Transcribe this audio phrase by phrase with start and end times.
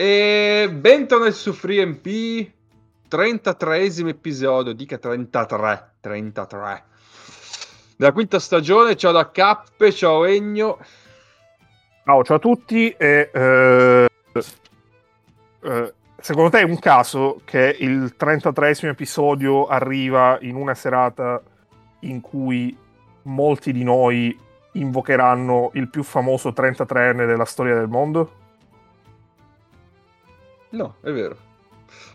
[0.00, 2.06] E bentornati su FreeMP,
[3.10, 6.84] 33esimo episodio, dica 33, 33.
[7.96, 10.78] Della quinta stagione, ciao da Cappe, ciao Egno.
[12.04, 13.28] Ciao, ciao a tutti e...
[13.34, 14.06] Eh,
[15.62, 21.42] eh, secondo te è un caso che il 33esimo episodio arriva in una serata
[22.02, 22.78] in cui
[23.22, 24.38] molti di noi
[24.74, 28.46] invocheranno il più famoso 33enne della storia del mondo?
[30.70, 31.36] No, è vero.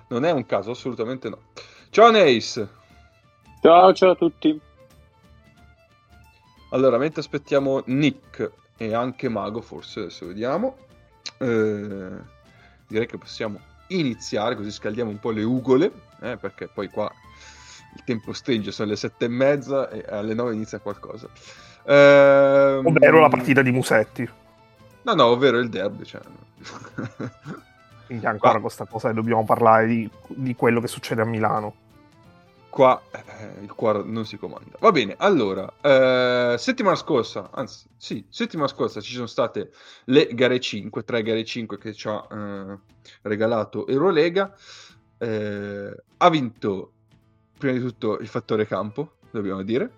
[0.09, 1.39] Non è un caso, assolutamente no.
[1.89, 2.65] Ciao Neis.
[3.61, 4.59] Ciao, ciao a tutti.
[6.69, 10.77] Allora, mentre aspettiamo Nick e anche Mago, forse adesso vediamo,
[11.37, 12.11] eh,
[12.87, 17.11] direi che possiamo iniziare, così scaldiamo un po' le ugole, eh, perché poi qua
[17.95, 21.27] il tempo stringe, sono le sette e mezza e alle nove inizia qualcosa.
[21.85, 24.27] Eh, ovvero la partita di Musetti.
[25.03, 26.05] No, no, ovvero il derby.
[26.05, 26.21] Cioè...
[28.13, 28.61] Quindi ancora qua...
[28.61, 31.81] questa cosa che dobbiamo parlare di, di, quello che succede a Milano.
[32.69, 34.77] Qua eh, il cuore non si comanda.
[34.79, 39.71] Va bene, allora, eh, settimana scorsa, anzi, sì, settimana scorsa ci sono state
[40.05, 42.77] le gare 5, tre gare 5 che ci ha eh,
[43.23, 44.55] regalato Eurolega.
[45.17, 46.91] Eh, ha vinto
[47.57, 49.91] prima di tutto il fattore campo, dobbiamo dire.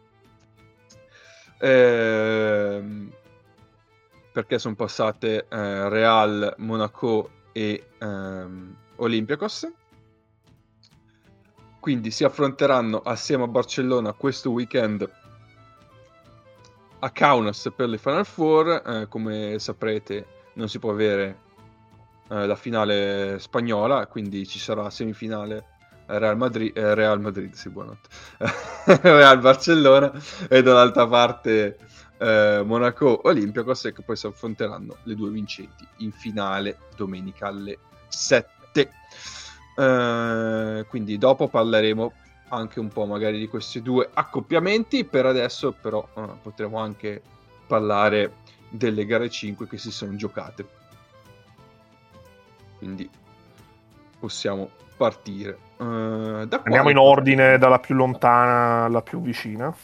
[1.59, 3.11] Ehm,
[4.31, 9.71] perché sono passate eh, Real, Monaco e ehm, Olympiacos.
[11.79, 15.09] Quindi si affronteranno assieme a Barcellona questo weekend
[16.99, 18.81] a Kaunas per le Final Four.
[18.85, 20.25] Eh, come saprete,
[20.55, 21.39] non si può avere
[22.29, 25.63] eh, la finale spagnola, quindi ci sarà semifinale
[26.07, 28.09] Real Madrid, eh, Real Madrid, sì, buonanotte.
[29.01, 30.11] Real Barcellona
[30.49, 31.77] e dall'altra parte
[32.17, 37.77] eh, Monaco Olympiacos che poi si affronteranno le due vincenti in finale domenica alle
[38.07, 38.91] 7.
[39.77, 42.13] Eh, quindi dopo parleremo
[42.49, 45.05] anche un po' magari di questi due accoppiamenti.
[45.05, 47.21] Per adesso però eh, potremo anche
[47.67, 50.67] parlare delle gare 5 che si sono giocate.
[52.77, 53.09] Quindi
[54.19, 55.57] possiamo partire.
[55.77, 59.75] Uh, Andiamo in ordine dalla più lontana alla più vicina.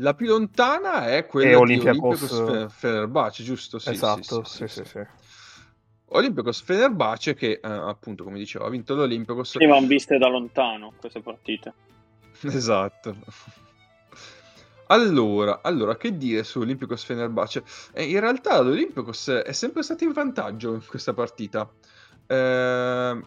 [0.00, 2.20] La più lontana è quella è Olympiacos...
[2.20, 3.78] di Olympiacos Fenerbahce, giusto?
[3.78, 5.06] Sì, esatto, sì, sì, sì, sì.
[6.10, 10.92] Olympiacos Fenerbahce che eh, appunto come dicevo ha vinto l'Olympiacos prima hanno viste da lontano
[10.98, 11.72] queste partite.
[12.48, 13.16] Esatto.
[14.86, 17.64] Allora, allora che dire su Olympiacos Fenerbahce?
[17.92, 21.68] Eh, in realtà l'Olympiacos è sempre stato in vantaggio in questa partita.
[22.24, 23.20] Eh,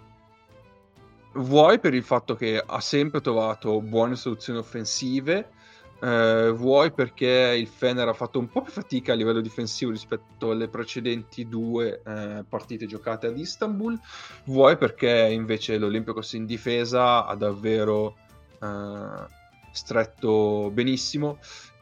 [1.34, 5.60] vuoi per il fatto che ha sempre trovato buone soluzioni offensive
[6.02, 10.50] eh, vuoi perché il Fener ha fatto un po' più fatica a livello difensivo rispetto
[10.50, 14.00] alle precedenti due eh, partite giocate ad Istanbul,
[14.46, 18.16] vuoi perché invece l'Olympiacos in difesa ha davvero
[18.60, 19.28] eh,
[19.72, 21.38] stretto benissimo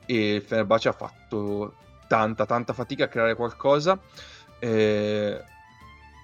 [0.06, 1.76] e il Fenerbahce ha fatto
[2.08, 3.98] tanta tanta fatica a creare qualcosa.
[4.60, 5.42] Eh,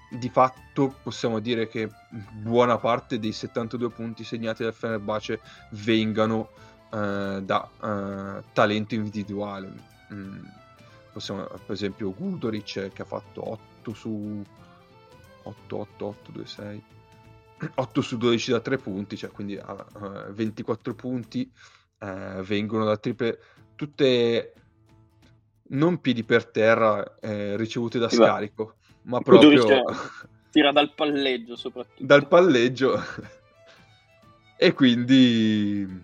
[0.10, 5.40] di fatto possiamo dire che buona parte dei 72 punti segnati dal Fenerbahce
[5.72, 6.50] vengano
[6.96, 9.74] eh, da eh, talento individuale.
[10.14, 10.46] Mm.
[11.12, 14.44] Possiamo, per esempio, Gudoric che ha fatto 8 su
[15.44, 16.84] 8, 8, 8, 2, 6.
[17.76, 21.50] 8 su 12 da 3 punti, cioè quindi uh, 24 punti
[22.00, 23.40] uh, vengono da triple,
[23.76, 24.54] tutte
[25.70, 29.84] non piedi per terra eh, ricevute da scarico, ma proprio
[30.52, 32.04] tira dal palleggio soprattutto.
[32.06, 33.02] Dal palleggio.
[34.58, 36.04] e quindi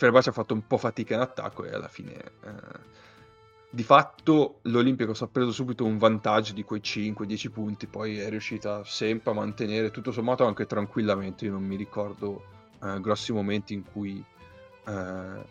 [0.00, 2.98] Fenerbahce ha fatto un po' fatica in attacco e alla fine eh,
[3.68, 8.82] di fatto l'Olimpico ha preso subito un vantaggio di quei 5-10 punti poi è riuscita
[8.82, 12.42] sempre a mantenere tutto sommato anche tranquillamente io non mi ricordo
[12.82, 14.24] eh, grossi momenti in cui
[14.86, 15.44] eh,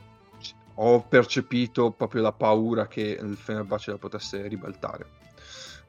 [0.73, 5.05] ho percepito proprio la paura che il Fenerbahce la potesse ribaltare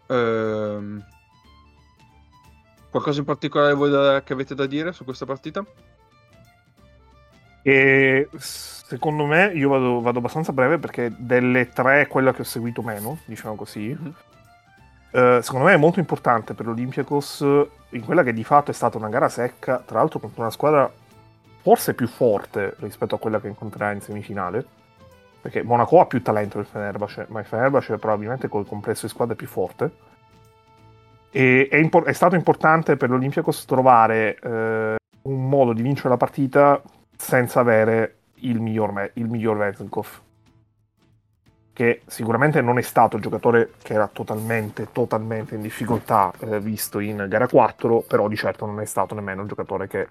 [0.07, 1.03] ehm,
[2.91, 5.65] qualcosa in particolare voi da, che avete da dire su questa partita?
[7.63, 12.45] E secondo me io vado, vado, abbastanza breve perché delle tre è quella che ho
[12.45, 13.97] seguito meno, diciamo così.
[13.99, 14.13] Mm-hmm.
[15.13, 17.45] Uh, secondo me è molto importante per l'Olympiacos
[17.91, 20.91] in quella che di fatto è stata una gara secca, tra l'altro contro una squadra
[21.63, 24.65] forse più forte rispetto a quella che incontrerà in semifinale.
[25.41, 29.13] Perché Monaco ha più talento del Fenerbahce, ma il Fenerbahce è probabilmente col complesso di
[29.13, 29.91] squadre più forte.
[31.31, 36.17] E è, impor- è stato importante per l'Olympiacos trovare eh, un modo di vincere la
[36.17, 36.81] partita
[37.21, 40.23] senza avere il miglior, me- il miglior Vezenkov.
[41.73, 46.99] che sicuramente non è stato il giocatore che era totalmente, totalmente in difficoltà eh, visto
[46.99, 50.09] in gara 4, però di certo non è stato nemmeno il giocatore che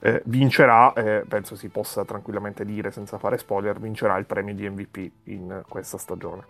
[0.00, 4.68] eh, vincerà, eh, penso si possa tranquillamente dire senza fare spoiler, vincerà il premio di
[4.68, 6.44] MVP in questa stagione.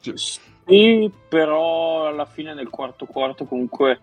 [0.00, 4.00] Sì, però alla fine del quarto quarto comunque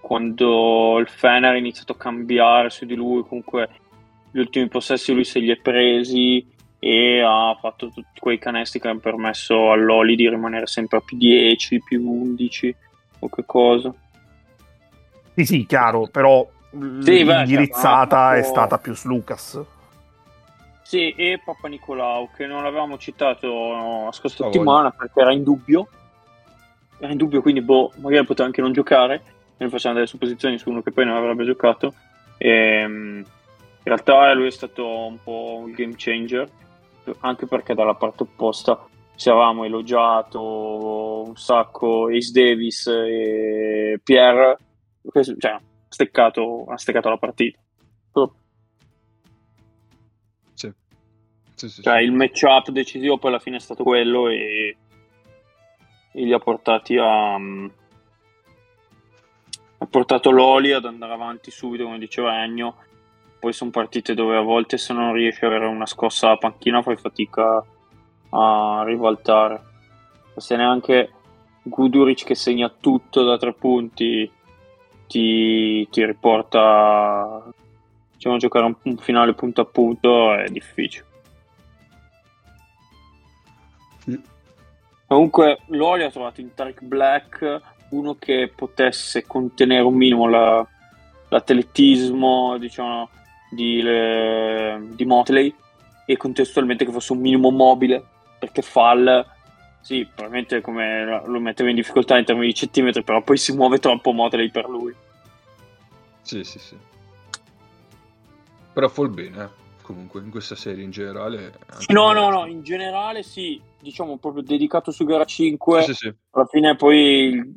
[0.00, 3.68] quando il Fener ha iniziato a cambiare su di lui, comunque
[4.36, 6.46] gli ultimi possessi lui se li è presi
[6.78, 11.16] e ha fatto tutti quei canestri che hanno permesso all'Oli di rimanere sempre a più
[11.16, 12.76] 10, più 11
[13.20, 13.94] o che cosa.
[15.34, 19.58] Sì, sì, chiaro, però Sì, beh, l'indirizzata cioè, è stata più su Lucas.
[20.82, 25.88] Sì, e Papa Nicolau, che non l'avevamo citato la scorsa settimana perché era in dubbio.
[26.98, 29.22] Era in dubbio, quindi boh, magari poteva anche non giocare.
[29.56, 31.94] Noi facciamo delle supposizioni su uno che poi non avrebbe giocato.
[32.36, 33.24] Ehm,
[33.86, 36.50] in realtà lui è stato un po' un game changer,
[37.20, 38.84] anche perché dalla parte opposta
[39.14, 44.58] ci avevamo elogiato un sacco Ace Davis e Pierre,
[45.38, 47.60] cioè, ha steccato, ha steccato la partita.
[50.52, 50.72] Sì.
[51.54, 54.76] Sì, sì, Cioè, il matchup decisivo poi alla fine è stato quello e,
[56.12, 57.38] e li ha portati a.
[57.38, 57.66] mm,
[59.78, 62.78] ha portato l'Oli ad andare avanti subito, come diceva Ennio.
[63.38, 66.82] Poi sono partite dove a volte se non riesci ad avere una scossa alla panchina
[66.82, 67.64] fai fatica
[68.30, 69.62] a ribaltare.
[70.36, 71.12] Se neanche
[71.62, 74.30] Guduric che segna tutto da tre punti
[75.06, 77.44] ti, ti riporta
[78.12, 81.04] diciamo giocare un, un finale punto a punto è difficile.
[83.98, 84.20] Sì.
[85.06, 87.60] Comunque Loli ha trovato in Tarek Black
[87.90, 90.66] uno che potesse contenere un minimo la-
[91.28, 93.08] l'atletismo diciamo,
[93.50, 93.82] di,
[94.94, 95.54] di Motley
[96.06, 98.04] e contestualmente che fosse un minimo mobile
[98.38, 99.24] perché Fall
[99.80, 103.78] sì, probabilmente come lo metteva in difficoltà in termini di centimetri però poi si muove
[103.78, 104.94] troppo Motley per lui
[106.22, 106.76] Sì, sì, sì.
[108.72, 109.48] Però Fall bene, eh.
[109.82, 111.52] comunque, in questa serie in generale.
[111.88, 116.14] no no no in generale sì diciamo proprio dedicato su gara 5 Sì, sì, sì.
[116.32, 117.54] alla fine poi il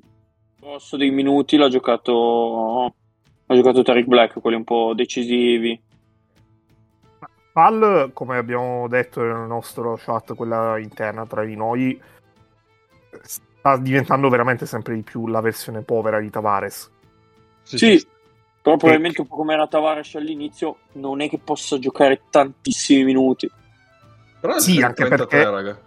[0.60, 2.94] grosso dei minuti l'ha giocato
[3.52, 5.82] ha giocato Tariq Black quelli un po' decisivi
[7.52, 12.00] Pal, come abbiamo detto nel nostro chat, quella interna tra di noi,
[13.22, 16.90] sta diventando veramente sempre di più la versione povera di Tavares.
[17.64, 18.08] Sì, sì,
[18.62, 23.50] però probabilmente un po' come era Tavares all'inizio non è che possa giocare tantissimi minuti
[24.40, 25.80] Però è Sì, anche 33, perché- raga.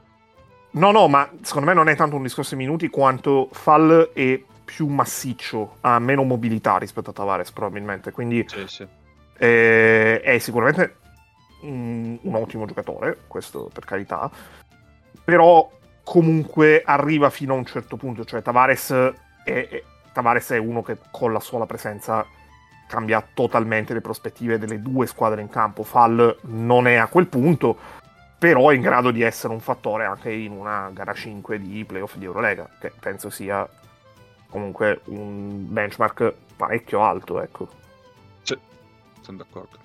[0.73, 4.43] No, no, ma secondo me non è tanto un discorso di minuti quanto Fall è
[4.65, 8.87] più massiccio, ha meno mobilità rispetto a Tavares probabilmente, quindi Sì, sì.
[9.39, 10.97] eh, è sicuramente
[11.63, 14.31] un, un ottimo giocatore, questo per carità,
[15.25, 15.71] però
[16.05, 18.91] comunque arriva fino a un certo punto, cioè Tavares
[19.45, 19.83] è, è-
[20.13, 22.27] Tavares è uno che con la sola presenza
[22.87, 27.79] cambia totalmente le prospettive delle due squadre in campo, Fall non è a quel punto,
[28.39, 32.17] però è in grado di essere un fattore anche in una gara 5 di playoff
[32.17, 33.67] di Eurolega, che penso sia
[34.53, 37.69] comunque un benchmark parecchio alto, ecco.
[38.43, 38.57] Sì,
[39.23, 39.79] sono d'accordo.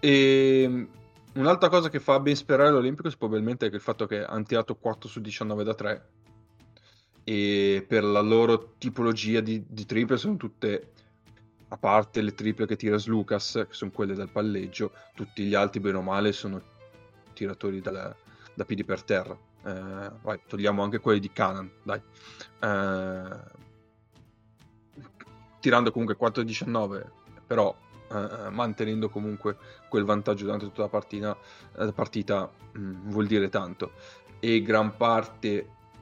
[0.00, 0.88] E
[1.34, 5.08] un'altra cosa che fa ben sperare l'Olympicos probabilmente è il fatto che hanno tirato 4
[5.08, 6.08] su 19 da 3
[7.22, 10.92] e per la loro tipologia di, di triple sono tutte,
[11.68, 15.78] a parte le triple che tira Lucas, che sono quelle dal palleggio, tutti gli altri
[15.78, 16.60] bene o male sono
[17.32, 18.12] tiratori dal-
[18.54, 19.38] da piedi per terra.
[19.64, 22.00] Eh, vai, togliamo anche quelli di Canan, dai.
[22.60, 23.58] Eh,
[25.60, 27.04] tirando comunque 4-19,
[27.46, 27.76] però
[28.12, 29.56] eh, mantenendo comunque
[29.88, 31.36] quel vantaggio durante tutta la partita,
[31.72, 33.92] la partita mh, vuol dire tanto.
[34.40, 35.48] E gran parte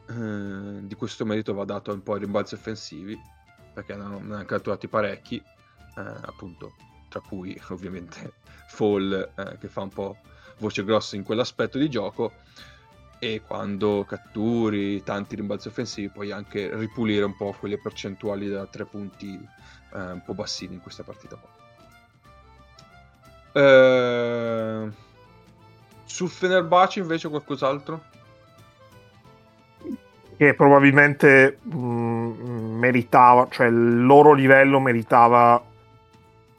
[0.09, 3.21] eh, di questo merito va dato un po' ai rimbalzi offensivi,
[3.75, 6.75] perché ne hanno, ne hanno catturati parecchi, eh, appunto,
[7.09, 8.35] tra cui ovviamente
[8.69, 10.17] Fall eh, che fa un po'
[10.59, 12.33] voce grossa in quell'aspetto di gioco
[13.19, 18.85] e quando catturi tanti rimbalzi offensivi puoi anche ripulire un po' quelle percentuali da tre
[18.85, 19.35] punti
[19.95, 21.51] eh, un po' bassini in questa partita qua.
[23.61, 24.91] Eh,
[26.05, 28.17] sul Fenerbahce invece qualcos'altro?
[30.39, 31.77] che probabilmente mh,
[32.79, 35.61] meritava, cioè il loro livello meritava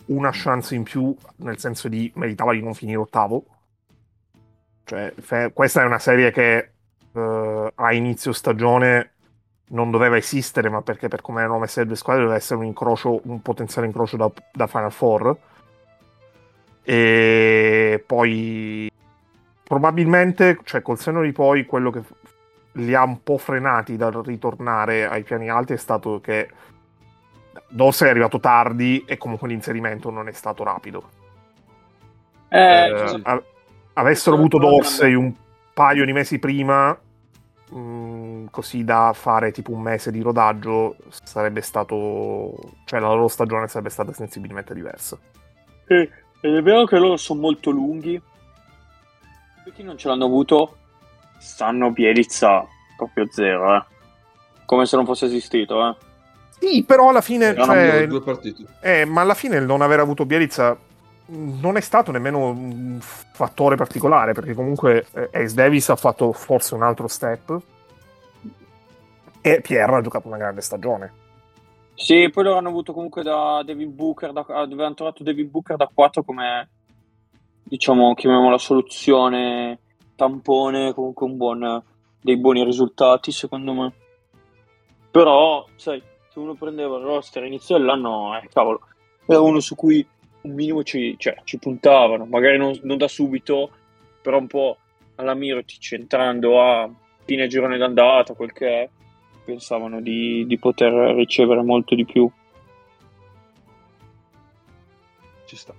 [0.07, 3.45] una chance in più, nel senso di meritava di non finire ottavo.
[4.89, 6.71] Cioè, fe- questa è una serie che
[7.13, 9.11] eh, a inizio stagione
[9.67, 12.65] non doveva esistere, ma perché per come erano messe le due squadre doveva essere un
[12.65, 15.37] incrocio, un potenziale incrocio da, da Final Four.
[16.81, 18.91] E poi
[19.63, 22.01] probabilmente, cioè col senno di poi, quello che
[22.71, 26.49] li ha un po' frenati dal ritornare ai piani alti è stato che
[27.67, 31.09] Dorsey è arrivato tardi e comunque l'inserimento non è stato rapido.
[32.47, 33.43] Eh, Eh,
[33.99, 35.33] avessero avuto Dorsey un
[35.73, 36.97] paio di mesi prima,
[37.69, 42.55] mh, così da fare tipo un mese di rodaggio, sarebbe stato.
[42.85, 45.17] cioè la loro stagione sarebbe stata sensibilmente diversa.
[45.87, 46.09] Sì,
[46.41, 48.21] ed è vero che loro sono molto lunghi.
[49.63, 50.77] Per chi non ce l'hanno avuto,
[51.37, 52.65] sanno Bielizza
[52.97, 53.83] proprio zero, eh.
[54.65, 55.95] Come se non fosse esistito, eh.
[56.59, 57.47] Sì, però alla fine.
[57.47, 58.63] Erano cioè, due partite.
[58.81, 60.77] eh, ma alla fine il non aver avuto Bielizza
[61.29, 66.75] non è stato nemmeno un fattore particolare, perché comunque eh, Ace Davis ha fatto forse
[66.75, 67.59] un altro step.
[69.41, 71.13] E Pierre ha giocato una grande stagione.
[71.93, 75.89] Sì, poi loro hanno avuto comunque da Devin Booker, da, avevano trovato Devin Booker da
[75.93, 76.69] 4 come,
[77.63, 79.79] diciamo, chiamiamola soluzione
[80.19, 81.83] tampone, comunque un buon,
[82.21, 83.93] dei buoni risultati secondo me.
[85.11, 88.81] Però, sai, se uno prendeva il roster all'inizio dell'anno, eh, cavolo,
[89.25, 90.05] era uno su cui
[90.49, 93.71] un minimo ci, cioè, ci puntavano, magari non, non da subito,
[94.21, 94.77] però un po'
[95.15, 96.89] alla Mirotic entrando a
[97.25, 98.89] fine girone d'andata, quel che è,
[99.45, 102.29] pensavano di, di poter ricevere molto di più.
[105.45, 105.73] Ci sta.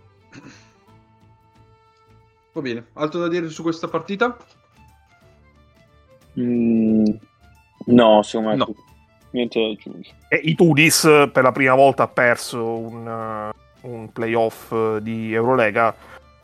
[2.52, 4.36] Va bene, altro da dire su questa partita?
[6.38, 7.04] Mm,
[7.86, 8.74] no, secondo me No.
[9.30, 10.16] niente da aggiungere.
[10.28, 15.94] E Itudis per la prima volta ha perso un, uh, un playoff eh, di Eurolega,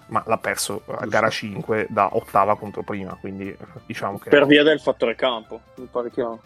[0.08, 4.30] ma l'ha perso a gara 5 da ottava contro prima, quindi eh, diciamo che...
[4.30, 6.40] Per via del fattore campo, mi pare chiaro.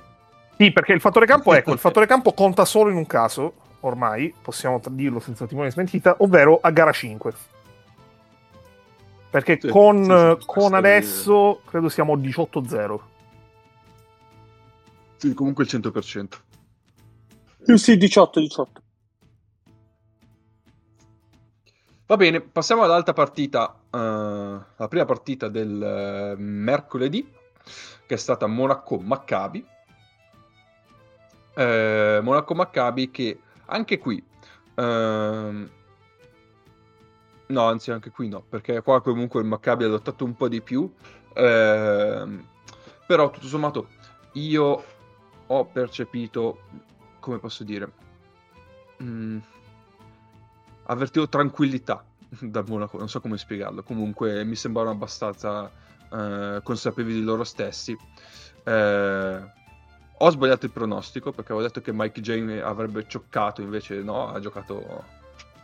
[0.57, 4.35] Sì, perché il fattore campo, ecco, il fattore campo conta solo in un caso, ormai,
[4.41, 7.33] possiamo dirlo senza timore smentita, ovvero a gara 5.
[9.31, 12.99] Perché sì, con, sì, sì, eh, con adesso credo siamo 18-0.
[15.17, 17.77] Sì, comunque il 100%.
[17.77, 18.67] Sì, 18-18.
[22.11, 27.33] Va bene, passiamo all'altra partita, eh, la prima partita del eh, mercoledì,
[28.05, 29.65] che è stata Monaco-Maccabi.
[31.55, 34.21] Eh, Monaco-Maccabi che anche qui...
[34.75, 35.71] ehm,
[37.47, 40.61] no, anzi anche qui no, perché qua comunque il Maccabi ha lottato un po' di
[40.61, 40.93] più.
[41.35, 42.45] ehm,
[43.07, 43.87] però tutto sommato
[44.33, 44.85] io
[45.47, 46.63] ho percepito,
[47.21, 47.93] come posso dire,
[49.01, 49.39] mm,
[50.91, 52.05] avvertivo tranquillità
[52.41, 53.83] da Monaco, non so come spiegarlo.
[53.83, 55.71] Comunque mi sembrano abbastanza
[56.13, 57.97] eh, consapevoli di loro stessi.
[58.65, 59.59] Eh,
[60.23, 64.39] ho sbagliato il pronostico perché avevo detto che Mike Jane avrebbe cioccato, invece no, ha
[64.39, 65.05] giocato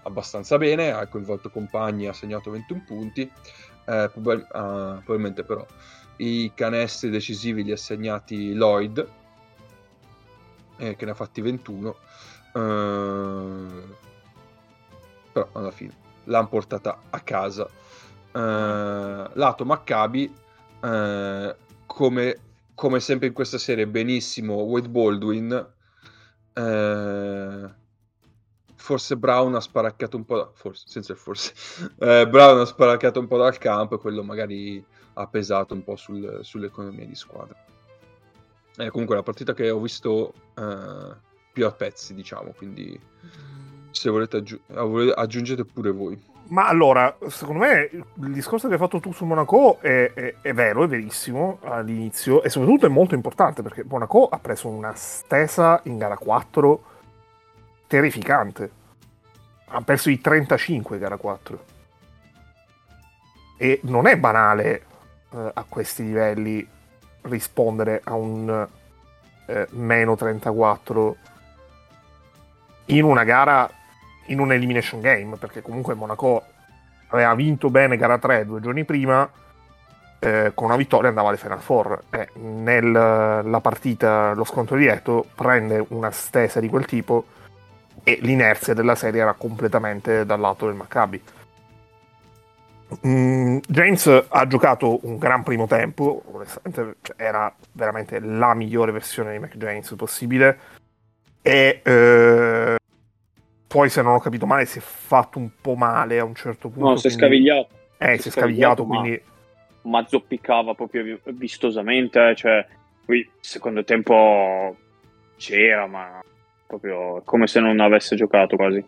[0.03, 3.31] abbastanza bene, ha coinvolto compagni, ha segnato 21 punti.
[3.89, 5.65] Eh, probab- ah, probabilmente però
[6.17, 9.07] i canestri decisivi li ha segnati Lloyd,
[10.79, 11.97] eh, che ne ha fatti 21.
[12.55, 14.05] Eh,
[15.37, 15.93] però alla fine
[16.25, 17.69] l'hanno portata a casa.
[18.33, 20.35] Eh, lato Maccabi,
[20.83, 22.41] eh, come,
[22.75, 25.75] come sempre in questa serie, benissimo Wade Baldwin.
[26.55, 27.71] Eh,
[28.77, 31.53] forse Brown ha sparacchiato un po', da- forse, senza il forse,
[32.01, 34.83] Eh, Brown ha sparacchiato un po' dal campo e quello magari
[35.15, 37.63] ha pesato un po' sul- sull'economia di squadra.
[38.79, 41.17] Eh, comunque la partita che ho visto eh,
[41.53, 42.99] più a pezzi, diciamo, quindi
[44.01, 46.35] se volete, aggiu- ah, aggiungete pure voi.
[46.49, 50.53] Ma allora, secondo me il discorso che hai fatto tu su Monaco è, è- è
[50.53, 55.81] vero, è verissimo all'inizio e soprattutto è molto importante perché Monaco ha preso una stesa
[55.85, 56.83] in gara 4
[57.89, 58.71] terrificante.
[59.69, 61.65] Ha perso i 35 in gara 4.
[63.59, 64.85] E non è banale
[65.33, 66.67] eh, a questi livelli
[67.23, 68.69] rispondere a un
[69.47, 71.17] eh, meno 34
[72.87, 73.69] in una gara
[74.27, 76.43] in un elimination game perché comunque Monaco
[77.09, 79.29] aveva vinto bene gara 3 due giorni prima
[80.19, 82.05] eh, con una vittoria andava alle Final Four.
[82.11, 87.27] E nella partita lo scontro diretto prende una stesa di quel tipo
[88.03, 91.23] e l'inerzia della serie era completamente dal lato del Maccabi.
[93.05, 96.23] Mm, James ha giocato un gran primo tempo,
[96.73, 100.59] cioè, era veramente la migliore versione di McJames possibile
[101.43, 102.76] e eh,
[103.67, 106.69] poi se non ho capito male si è fatto un po' male a un certo
[106.69, 106.89] punto.
[106.91, 107.69] No, si è quindi- scavigliato.
[107.99, 109.23] Eh, si è scavigliato, ma- quindi
[109.83, 112.31] Ma zoppicava proprio vi- vistosamente.
[112.31, 112.67] eh, Cioè,
[113.05, 114.77] qui secondo tempo
[115.37, 116.21] c'era, ma
[116.67, 118.85] proprio come se non avesse giocato quasi.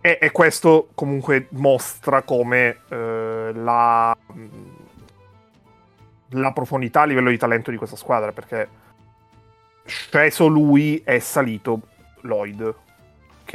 [0.00, 4.16] E, e questo comunque mostra come eh, la,
[6.30, 8.68] la profondità a livello di talento di questa squadra, perché
[9.84, 11.80] sceso lui è salito
[12.20, 12.74] Lloyd,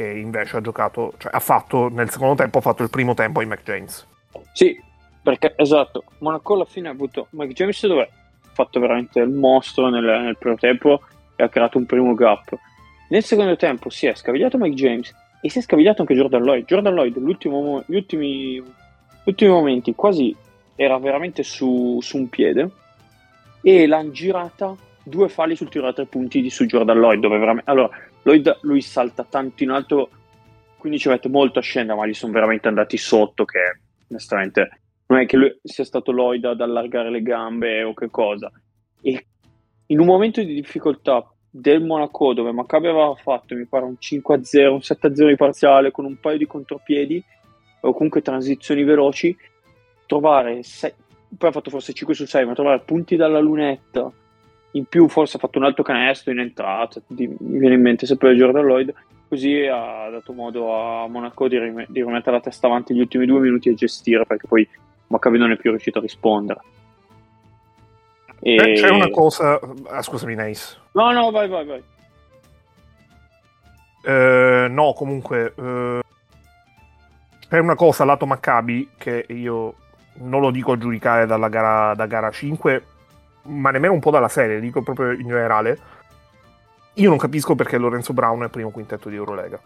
[0.00, 3.42] che invece ha giocato, cioè ha fatto nel secondo tempo, ha fatto il primo tempo
[3.42, 4.06] in McJames.
[4.54, 4.80] Sì,
[5.22, 8.08] perché esatto, Monaco alla fine ha avuto Mike James dove ha
[8.54, 11.02] fatto veramente il mostro nel, nel primo tempo
[11.36, 12.56] e ha creato un primo gap.
[13.10, 16.64] Nel secondo tempo si è scavigliato Mike James e si è scavigliato anche Jordan Lloyd.
[16.64, 18.62] Jordan Lloyd, gli ultimi,
[19.24, 20.34] ultimi momenti, quasi
[20.76, 22.70] era veramente su, su un piede
[23.60, 27.20] e l'hanno girata due falli sul tiro da tre punti di su Jordan Lloyd.
[27.20, 27.90] Dove veramente, allora,
[28.22, 30.10] Lloyd lui salta tanto in alto,
[30.76, 33.44] quindi ci mette molto a scendere, ma gli sono veramente andati sotto.
[33.44, 33.58] Che
[34.08, 38.50] onestamente non è che lui sia stato Lloyd ad allargare le gambe o che cosa.
[39.02, 39.26] E
[39.86, 44.68] in un momento di difficoltà del Monaco, dove Maccabi aveva fatto, mi pare, un 5-0,
[44.70, 47.22] un 7-0 di parziale con un paio di contropiedi
[47.80, 49.36] o comunque transizioni veloci,
[50.06, 50.92] trovare, sei,
[51.36, 54.12] poi ha fatto forse 5 su 6, ma trovare punti dalla lunetta,
[54.72, 58.06] in più forse ha fatto un altro canestro in entrata, di, mi viene in mente
[58.06, 58.94] sempre Jordan Lloyd,
[59.28, 63.26] così ha dato modo a Monaco di, rim- di rimettere la testa avanti gli ultimi
[63.26, 64.68] due minuti e gestire, perché poi
[65.08, 66.60] Maccabi non è più riuscito a rispondere.
[68.40, 68.54] E...
[68.54, 69.58] Beh, c'è una cosa.
[69.88, 70.78] Ah, scusami, Nice.
[70.92, 71.82] No, no, vai, vai, vai.
[74.02, 75.52] Eh, no, comunque.
[75.56, 76.00] Eh,
[77.48, 79.74] c'è una cosa lato Maccabi che io
[80.20, 82.84] non lo dico a giudicare dalla gara, da gara 5,
[83.42, 85.78] ma nemmeno un po' dalla serie, dico proprio in generale.
[86.94, 89.60] Io non capisco perché Lorenzo Brown è il primo quintetto di Eurolega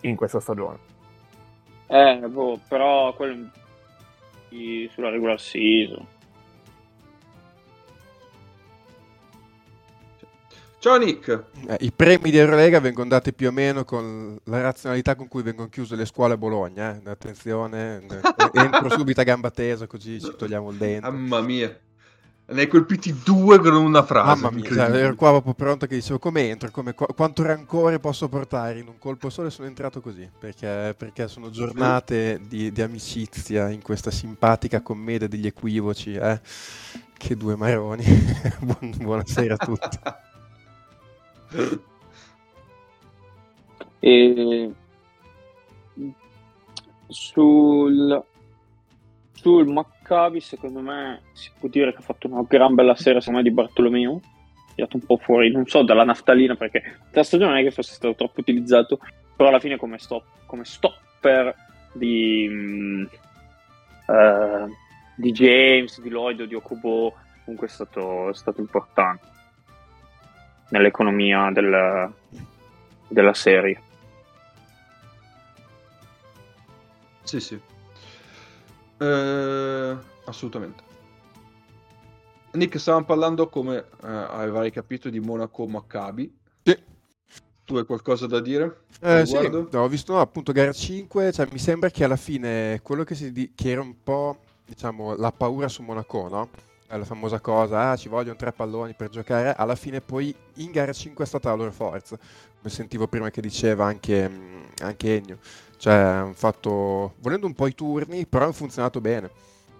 [0.00, 0.78] in questa stagione.
[1.88, 3.50] Eh, boh, però quello
[4.90, 6.06] sulla regular season.
[10.86, 11.46] Ciao Nick.
[11.66, 15.42] Eh, I premi di Eurolega vengono dati più o meno con la razionalità con cui
[15.42, 16.94] vengono chiuse le scuole a Bologna.
[16.94, 17.10] Eh.
[17.10, 18.06] Attenzione,
[18.52, 21.10] entro subito a gamba tesa così ci togliamo il dente.
[21.10, 21.76] Mamma mia.
[22.48, 24.40] Ne hai colpiti due con una frase.
[24.40, 27.98] Mamma mia, cioè, ero qua proprio pronto che dicevo come entro, come, qu- quanto rancore
[27.98, 32.70] posso portare in un colpo solo e sono entrato così, perché, perché sono giornate di,
[32.70, 36.14] di, amicizia in questa simpatica commedia degli equivoci.
[36.14, 36.40] Eh?
[37.18, 38.04] Che due maroni.
[38.60, 39.98] Buon, buonasera a tutti.
[44.00, 44.72] e
[47.08, 48.24] sul
[49.46, 53.42] sul Maccabi secondo me si può dire che ha fatto una gran bella serie secondo
[53.42, 54.20] me di Bartolomeo.
[54.74, 56.82] Tirato un po' fuori, non so, dalla naftalina perché
[57.12, 58.98] la stagione non è che fosse stato troppo utilizzato
[59.36, 61.54] però alla fine come, stop, come stopper
[61.92, 63.08] di, um,
[64.06, 64.68] uh,
[65.14, 69.35] di James, di Lloyd di Okubo comunque è stato, è stato importante
[70.70, 72.12] nell'economia del,
[73.08, 73.80] della serie
[77.22, 77.60] sì sì
[78.98, 80.84] eh, assolutamente.
[82.52, 86.34] Nick, stavamo parlando, come eh, avrai capito, di Monaco Maccabi.
[86.62, 86.78] Sì.
[87.64, 88.84] Tu hai qualcosa da dire?
[89.02, 93.14] Eh, sì, ho visto appunto gara 5, cioè, mi sembra che alla fine quello che,
[93.14, 96.48] si di- che era un po' diciamo, la paura su Monaco, no?
[96.88, 100.92] La famosa cosa, ah, ci vogliono tre palloni per giocare, alla fine poi in gara
[100.92, 104.30] 5 è stata la loro forza, come sentivo prima che diceva anche,
[104.82, 105.38] anche Ennio.
[105.78, 109.30] Cioè, hanno fatto, volendo un po' i turni, però hanno funzionato bene.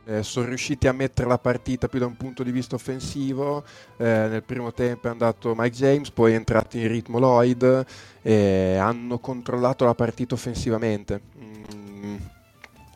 [0.08, 3.64] Eh, sono riusciti a mettere la partita più da un punto di vista offensivo.
[3.96, 7.84] Eh, nel primo tempo è andato Mike James, poi è entrato in ritmo Lloyd
[8.22, 11.20] e hanno controllato la partita offensivamente.
[11.38, 12.16] Mm,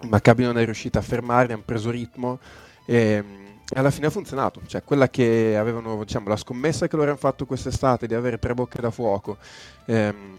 [0.09, 2.39] Maccabi non è riuscita a fermarli, hanno preso ritmo
[2.87, 3.25] e
[3.79, 4.61] alla fine ha funzionato.
[4.67, 8.55] Cioè, quella che avevano, diciamo, la scommessa che loro hanno fatto quest'estate di avere tre
[8.55, 9.37] bocche da fuoco.
[9.87, 10.37] Ehm,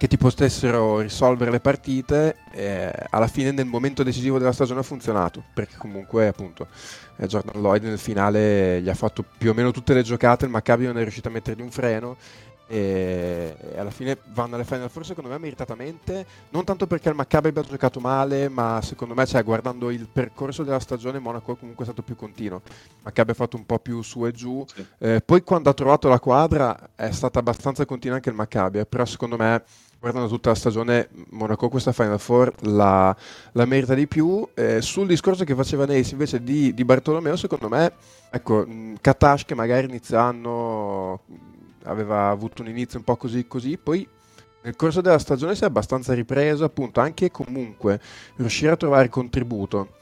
[0.00, 4.82] che ti potessero risolvere le partite, eh, alla fine nel momento decisivo della stagione ha
[4.82, 6.68] funzionato, perché comunque appunto
[7.16, 10.50] eh, Jordan Lloyd nel finale gli ha fatto più o meno tutte le giocate, il
[10.50, 12.16] Maccabi non è riuscito a mettergli un freno
[12.70, 17.48] e, alla fine vanno alle final forse secondo me meritatamente, non tanto perché il Maccabi
[17.48, 21.88] abbia giocato male, ma secondo me cioè, guardando il percorso della stagione Monaco comunque è
[21.88, 24.86] stato più continuo, il Maccabi ha fatto un po' più su e giù, sì.
[24.98, 28.86] eh, poi quando ha trovato la quadra è stata abbastanza continua anche il Maccabi, eh,
[28.86, 29.64] però secondo me
[29.98, 33.14] guardando tutta la stagione, Monaco questa Final Four la,
[33.52, 34.48] la merita di più.
[34.54, 37.92] Eh, sul discorso che faceva Nace invece di, di, Bartolomeo, secondo me,
[38.30, 38.66] ecco,
[38.98, 41.20] Katash che magari inizio anno
[41.84, 44.06] aveva avuto un inizio un po' così così, poi
[44.62, 48.00] nel corso della stagione si è abbastanza ripreso, appunto, anche comunque
[48.36, 49.94] riuscire a trovare contributo.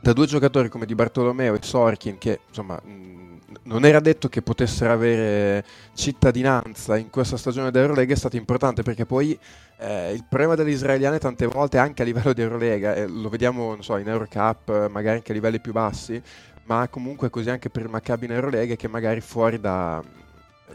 [0.00, 3.22] Da due giocatori come Di Bartolomeo e Sorkin che insomma mh,
[3.64, 9.06] non era detto che potessero avere cittadinanza in questa stagione dell'Eurolega è stato importante perché
[9.06, 9.38] poi
[9.78, 13.80] eh, il problema delle israeliane tante volte anche a livello di Eurolega, eh, lo vediamo
[13.80, 16.20] so, in Eurocup, magari anche a livelli più bassi,
[16.64, 20.02] ma comunque così anche per il Maccabi in Eurolega che magari fuori da,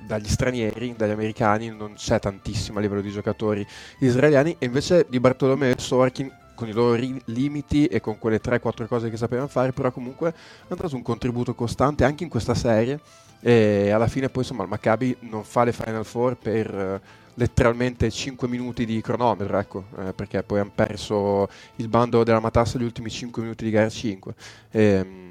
[0.06, 3.66] dagli stranieri, dagli americani, non c'è tantissimo a livello di giocatori
[4.00, 8.42] israeliani e invece di Bartolomeo e Sorkin con i loro ri- limiti e con quelle
[8.42, 10.34] 3-4 cose che sapevano fare, però comunque
[10.68, 13.00] hanno dato un contributo costante anche in questa serie
[13.40, 17.00] e alla fine poi insomma il Maccabi non fa le Final Four per uh,
[17.36, 22.80] letteralmente 5 minuti di cronometro, ecco, eh, perché poi hanno perso il bando della matassa
[22.80, 24.34] gli ultimi 5 minuti di gara 5.
[24.72, 25.27] E, um,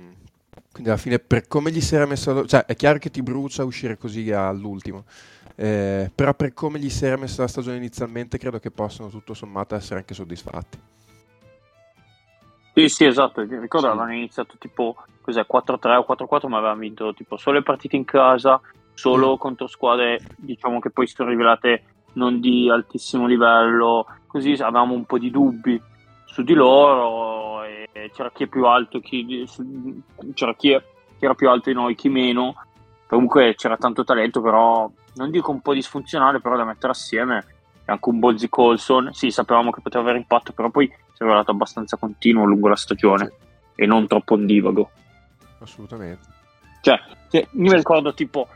[0.77, 3.65] quindi alla fine per come gli si era messo, cioè è chiaro che ti brucia
[3.65, 5.05] uscire così all'ultimo.
[5.55, 9.33] Eh, però per come gli si era messa la stagione inizialmente credo che possano tutto
[9.33, 10.79] sommato essere anche soddisfatti.
[12.75, 13.41] Sì, sì, esatto.
[13.41, 13.87] Ricordo sì.
[13.87, 18.05] avevano iniziato tipo cos'è, 4-3 o 4-4, ma avevano vinto tipo solo le partite in
[18.05, 18.61] casa,
[18.93, 19.39] solo mm.
[19.39, 24.05] contro squadre diciamo che poi si sono rivelate non di altissimo livello.
[24.27, 25.81] Così avevamo un po' di dubbi
[26.37, 27.63] su di loro.
[28.13, 29.49] C'era chi è più alto, chi,
[30.35, 30.83] c'era chi, è,
[31.19, 32.55] chi era più alto di noi, chi meno.
[33.07, 37.45] Comunque c'era tanto talento, però non dico un po' disfunzionale, però da mettere assieme.
[37.87, 41.53] Anche un Bozzi Colson, sì, sapevamo che poteva avere impatto, però poi si è rivelato
[41.53, 43.33] abbastanza continuo lungo la stagione
[43.75, 44.91] e non troppo ondivago.
[45.61, 46.27] Assolutamente.
[46.83, 48.49] Cioè, io mi ricordo tipo,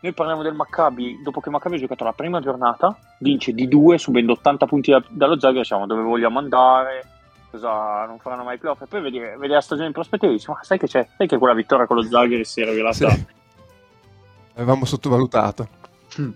[0.00, 3.98] noi parliamo del Maccabi, dopo che Maccabi ha giocato la prima giornata, vince di due,
[3.98, 7.18] subendo 80 punti da, dallo Zagreb, diciamo dove vogliamo andare,
[7.50, 10.50] cosa non faranno mai playoff, e poi vedere, vedere la stagione in prospettiva e dici,
[10.50, 11.06] ma sai che c'è?
[11.16, 13.10] Sai che quella vittoria con lo Zagreb si era rivelata...
[13.10, 13.26] Sì.
[14.54, 15.68] Avevamo sottovalutato.
[16.20, 16.30] Mm.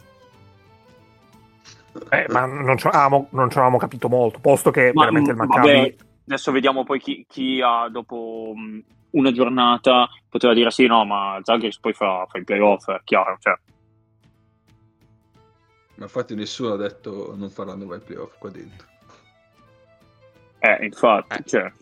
[2.10, 5.36] Eh, ma non ci, avevamo, non ci, avevamo, capito molto, posto che ma, veramente il
[5.36, 5.72] Maccabi...
[5.72, 5.96] Vabbè,
[6.26, 8.52] adesso vediamo poi chi, chi ha dopo
[9.10, 13.36] una giornata poteva dire sì, no, ma Zagris poi fa, fa il playoff, è chiaro,
[13.40, 13.54] cioè.
[15.96, 18.88] Ma infatti nessuno ha detto non faranno mai playoff qua dentro.
[20.64, 21.42] Eh, infatti, eh.
[21.44, 21.72] Cioè.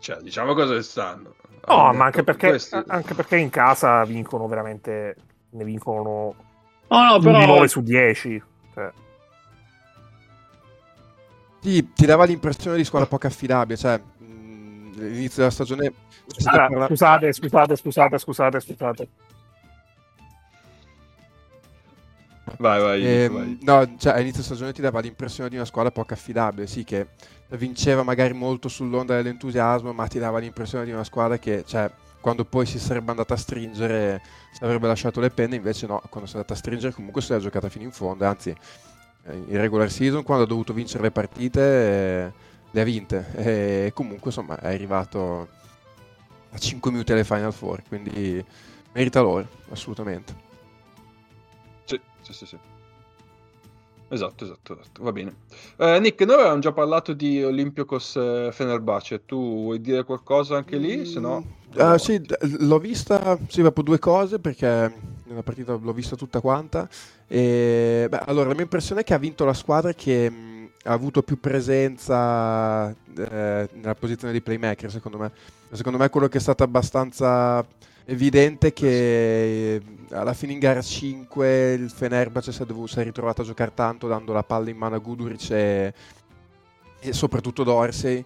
[0.00, 0.16] cioè.
[0.16, 1.34] diciamo cosa stanno.
[1.68, 5.16] No, ma anche perché, anche perché in casa vincono veramente,
[5.50, 6.34] ne vincono
[6.88, 7.46] no, no, però...
[7.46, 8.42] 9 su 10.
[8.74, 8.90] Cioè.
[11.60, 15.92] Sì, ti dava l'impressione di squadra poco affidabile, cioè mh, l'inizio della stagione...
[16.44, 16.86] Ah, parla...
[16.86, 19.08] Scusate, scusate, scusate, scusate, scusate.
[22.58, 23.58] Vai, vai, eh, vai.
[23.62, 27.08] No, cioè all'inizio stagione ti dava l'impressione di una squadra poco affidabile, sì, che
[27.50, 32.44] vinceva magari molto sull'onda dell'entusiasmo, ma ti dava l'impressione di una squadra che, cioè, quando
[32.44, 36.34] poi si sarebbe andata a stringere, si avrebbe lasciato le penne, invece no, quando si
[36.34, 38.54] è andata a stringere comunque si è giocata fino in fondo, anzi
[39.28, 42.32] in regular season quando ha dovuto vincere le partite eh,
[42.70, 45.48] le ha vinte e comunque insomma è arrivato
[46.50, 48.44] a 5 minuti alle Final Four quindi
[48.92, 50.45] merita loro assolutamente
[52.32, 52.58] sì sì sì.
[54.08, 55.34] Esatto, esatto, esatto, va bene.
[55.76, 60.76] Eh, Nick, noi avevamo già parlato di Olympiacos eh, Fenerbahce, tu vuoi dire qualcosa anche
[60.76, 61.04] lì?
[61.04, 61.44] Se no...
[61.74, 62.24] Uh, sì,
[62.60, 64.92] l'ho vista, sì, proprio due cose perché
[65.24, 66.88] nella partita l'ho vista tutta quanta.
[67.26, 70.92] E, beh, allora, la mia impressione è che ha vinto la squadra che mh, ha
[70.92, 75.32] avuto più presenza eh, nella posizione di playmaker, secondo me.
[75.72, 77.66] Secondo me quello che è stato abbastanza
[78.06, 83.42] evidente che alla fine in gara 5 il Fenerbahce si è, dovuto, si è ritrovato
[83.42, 85.94] a giocare tanto dando la palla in mano a Guduric e,
[87.00, 88.24] e soprattutto Dorsey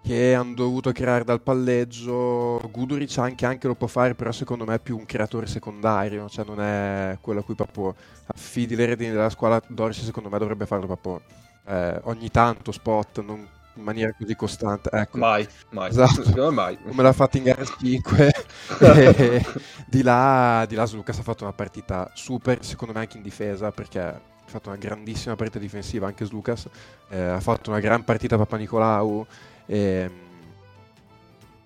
[0.00, 2.60] che hanno dovuto creare dal palleggio.
[2.70, 6.44] Guduric anche, anche lo può fare, però secondo me è più un creatore secondario, cioè
[6.44, 7.94] non è quello a cui proprio
[8.26, 9.60] affidi le redini della squadra.
[9.68, 11.20] Dorsey secondo me dovrebbe farlo proprio
[11.66, 13.46] eh, ogni tanto spot, non
[13.78, 14.90] in maniera così costante.
[14.92, 15.18] Ecco.
[15.18, 15.88] Mai, mai.
[15.88, 16.52] Esatto.
[16.52, 16.78] mai.
[16.82, 18.32] Come l'ha fatto in gara 5.
[19.86, 23.70] di, là, di là Lucas ha fatto una partita super, secondo me anche in difesa,
[23.70, 26.68] perché ha fatto una grandissima partita difensiva anche Lucas.
[27.08, 29.26] Eh, ha fatto una gran partita Papa Nicolau.
[29.66, 30.10] E,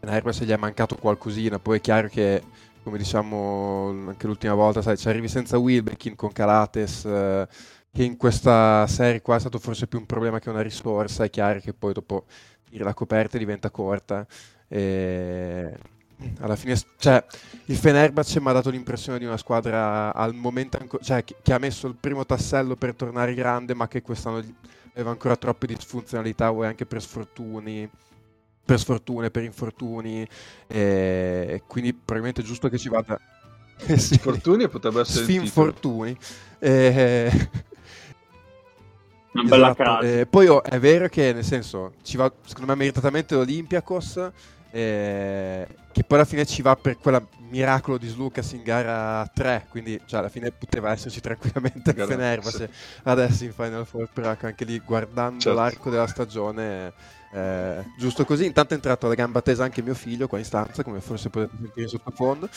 [0.01, 2.43] Nerva se gli è mancato qualcosina, poi è chiaro che
[2.83, 7.47] come diciamo anche l'ultima volta, sai, ci arrivi senza Wilbekin con Calates, eh,
[7.95, 11.31] che in questa serie qua è stato forse più un problema che una risorsa, è
[11.31, 12.25] chiaro che poi dopo
[12.71, 14.27] la coperta diventa corta.
[14.67, 15.77] E
[16.39, 17.23] alla fine, cioè,
[17.67, 21.59] il Fenerbahce mi ha dato l'impressione di una squadra al momento, anco- cioè, che, ha
[21.59, 24.43] messo il primo tassello per tornare grande, ma che quest'anno
[24.95, 27.89] aveva ancora troppe disfunzionalità o anche per sfortuni
[28.65, 30.25] per sfortune, per infortuni
[30.69, 33.19] e quindi probabilmente è giusto che ci vada
[33.77, 34.15] eh sì.
[34.15, 36.17] Infortuni potrebbe essere Sfinfortuni
[36.61, 37.51] eh...
[39.33, 40.05] Una bella esatto.
[40.05, 44.31] Eh, poi oh, è vero che nel senso ci va secondo me meritatamente l'Olympiakos
[44.71, 49.67] eh, che poi alla fine ci va per quel miracolo di Slucas in gara 3,
[49.69, 53.01] quindi cioè, alla fine poteva esserci tranquillamente il Fenerbahce sì.
[53.03, 55.59] adesso in Final Four, però anche lì guardando certo.
[55.59, 56.95] l'arco della stagione,
[57.35, 60.83] eh, giusto così, intanto è entrato alla gamba tesa anche mio figlio qua in stanza,
[60.83, 62.49] come forse potete sentire sottofondo.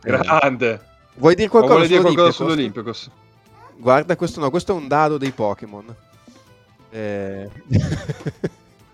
[0.00, 0.72] Grande!
[0.72, 0.80] Eh,
[1.16, 3.10] vuoi dire qualcosa, vuoi dire qualcosa sull'Olimpicos?
[3.76, 5.94] Guarda, questo no, questo è un dado dei Pokémon.
[6.94, 7.50] Eh...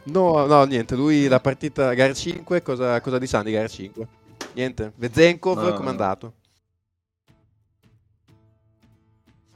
[0.06, 4.06] No, no, niente, lui la partita gara 5, cosa, cosa di Sandi gara 5?
[4.52, 6.34] Niente, Vezenkov no, come è andato?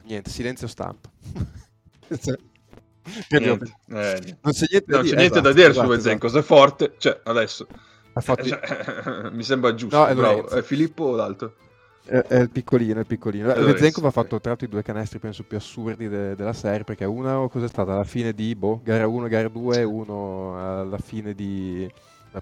[0.03, 1.09] Niente, silenzio stampa.
[3.29, 3.77] niente.
[3.87, 6.29] Eh, non c'è niente, no, da, c'è dire, niente esatto, da dire esatto, su Vezenkov,
[6.31, 6.45] esatto.
[6.45, 7.67] è forte, cioè adesso.
[8.15, 8.45] Fatto...
[8.45, 10.49] Cioè, mi sembra giusto, no, è bravo.
[10.49, 11.55] È Filippo o l'altro?
[12.05, 13.53] È, è, il piccolino, è il piccolino.
[13.53, 16.85] Allora, Vezenkov ha fatto tra l'altro i due canestri penso più assurdi de- della serie
[16.85, 21.35] perché uno cos'è stata alla fine di boh, gara 1, gara 2 uno alla fine
[21.35, 21.91] di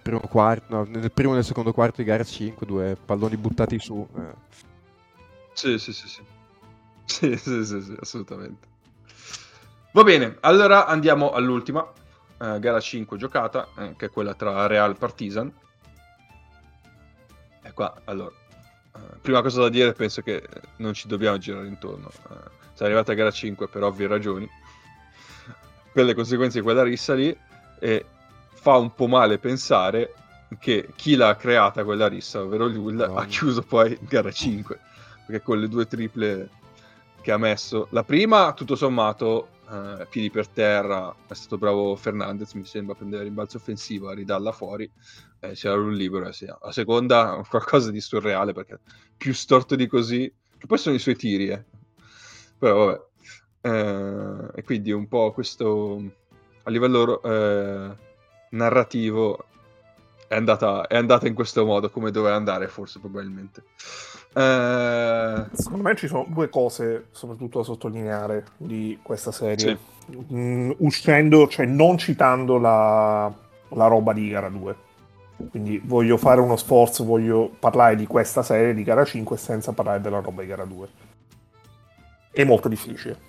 [0.00, 3.78] primo quarto, no, nel primo e nel secondo quarto di gara 5, due palloni buttati
[3.78, 4.06] su.
[4.16, 4.34] Eh.
[5.52, 6.22] Sì, sì, sì, sì.
[7.08, 8.66] Sì, sì, sì, sì, assolutamente.
[9.92, 11.90] Va bene, allora andiamo all'ultima,
[12.38, 15.52] eh, gara 5 giocata, eh, che è quella tra Real e Partizan.
[17.62, 18.32] E qua, allora,
[19.20, 20.42] prima cosa da dire, penso che
[20.76, 22.06] non ci dobbiamo girare intorno.
[22.06, 22.34] Uh,
[22.74, 24.48] siamo arrivati a gara 5 per ovvie ragioni,
[25.92, 27.36] per le conseguenze di quella rissa lì,
[27.80, 28.04] e
[28.54, 30.14] fa un po' male pensare
[30.58, 33.16] che chi l'ha creata quella rissa, ovvero Lul, no.
[33.16, 34.78] ha chiuso poi gara 5,
[35.26, 36.50] perché con le due triple
[37.20, 42.52] che ha messo, la prima tutto sommato uh, piedi per terra, è stato bravo Fernandez,
[42.54, 44.90] mi sembra, a prendere il rimbalzo offensivo, a ridarla fuori,
[45.40, 46.28] eh, c'era un libero.
[46.28, 46.46] Eh, sì.
[46.46, 48.80] La seconda, qualcosa di surreale, perché
[49.16, 51.64] più storto di così, che poi sono i suoi tiri, eh.
[52.58, 53.06] però vabbè.
[53.60, 56.02] Eh, e quindi un po' questo,
[56.62, 57.96] a livello eh,
[58.50, 59.44] narrativo,
[60.28, 63.64] è andata, è andata in questo modo, come doveva andare forse probabilmente.
[64.34, 65.44] Eh...
[65.52, 69.78] Secondo me ci sono due cose soprattutto da sottolineare di questa serie.
[70.06, 70.18] Sì.
[70.32, 73.32] Mm, uscendo, cioè non citando la,
[73.68, 74.76] la roba di gara 2.
[75.50, 80.00] Quindi voglio fare uno sforzo, voglio parlare di questa serie di gara 5 senza parlare
[80.00, 80.88] della roba di gara 2.
[82.30, 83.26] È molto difficile.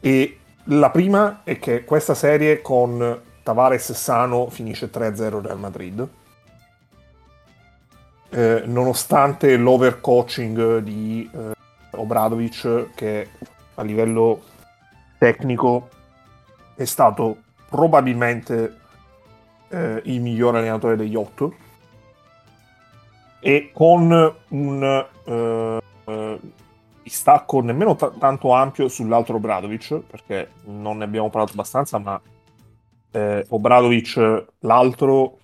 [0.00, 6.08] E la prima è che questa serie con Tavares sano finisce 3-0 Real Madrid
[8.32, 11.52] eh, nonostante l'overcoaching di eh,
[11.90, 13.28] Obradovic, che
[13.74, 14.42] a livello
[15.18, 15.88] tecnico
[16.74, 17.36] è stato
[17.68, 18.76] probabilmente
[19.68, 21.54] eh, il miglior allenatore degli otto,
[23.40, 26.40] e con un eh,
[27.02, 32.20] distacco nemmeno t- tanto ampio sull'altro Obradovic, perché non ne abbiamo parlato abbastanza, ma
[33.10, 35.38] eh, Obradovic l'altro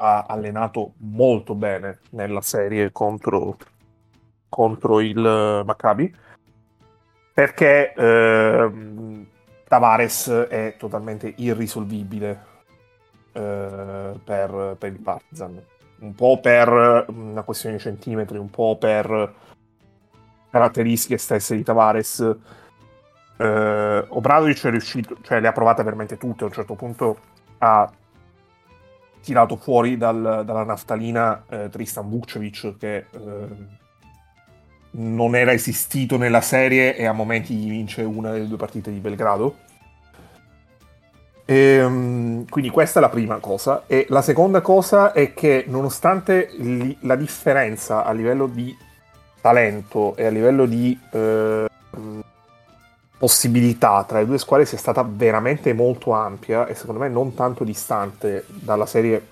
[0.00, 3.56] ha allenato molto bene nella serie contro,
[4.48, 6.26] contro il Maccabi
[7.38, 8.70] perché eh,
[9.68, 12.44] Tavares è totalmente irrisolvibile
[13.30, 15.62] eh, per, per, il Partizan.
[16.00, 19.34] Un po' per una questione di centimetri un po' per
[20.50, 22.36] caratteristiche stesse di Tavares.
[23.36, 26.42] Eh, Obradovic è riuscito cioè le ha provate veramente tutte.
[26.42, 27.18] A un certo punto
[27.58, 27.88] ha
[29.20, 33.76] tirato fuori dal, dalla naftalina eh, Tristan Vukcevic che eh,
[34.90, 39.66] non era esistito nella serie e a momenti vince una delle due partite di Belgrado.
[41.44, 43.84] E, ehm, quindi questa è la prima cosa.
[43.86, 48.76] E la seconda cosa è che nonostante li, la differenza a livello di
[49.40, 51.66] talento e a livello di eh,
[53.18, 57.64] possibilità tra le due squadre sia stata veramente molto ampia e secondo me non tanto
[57.64, 59.26] distante dalla serie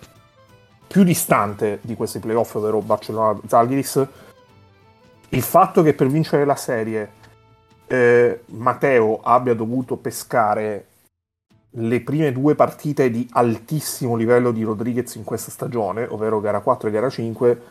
[0.89, 4.07] più distante di questi playoff, ovvero Barcellona-Zalgiris,
[5.31, 7.11] il fatto che per vincere la serie
[7.87, 10.87] eh, Matteo abbia dovuto pescare
[11.79, 16.89] le prime due partite di altissimo livello di Rodriguez in questa stagione, ovvero gara 4
[16.89, 17.63] e gara 5,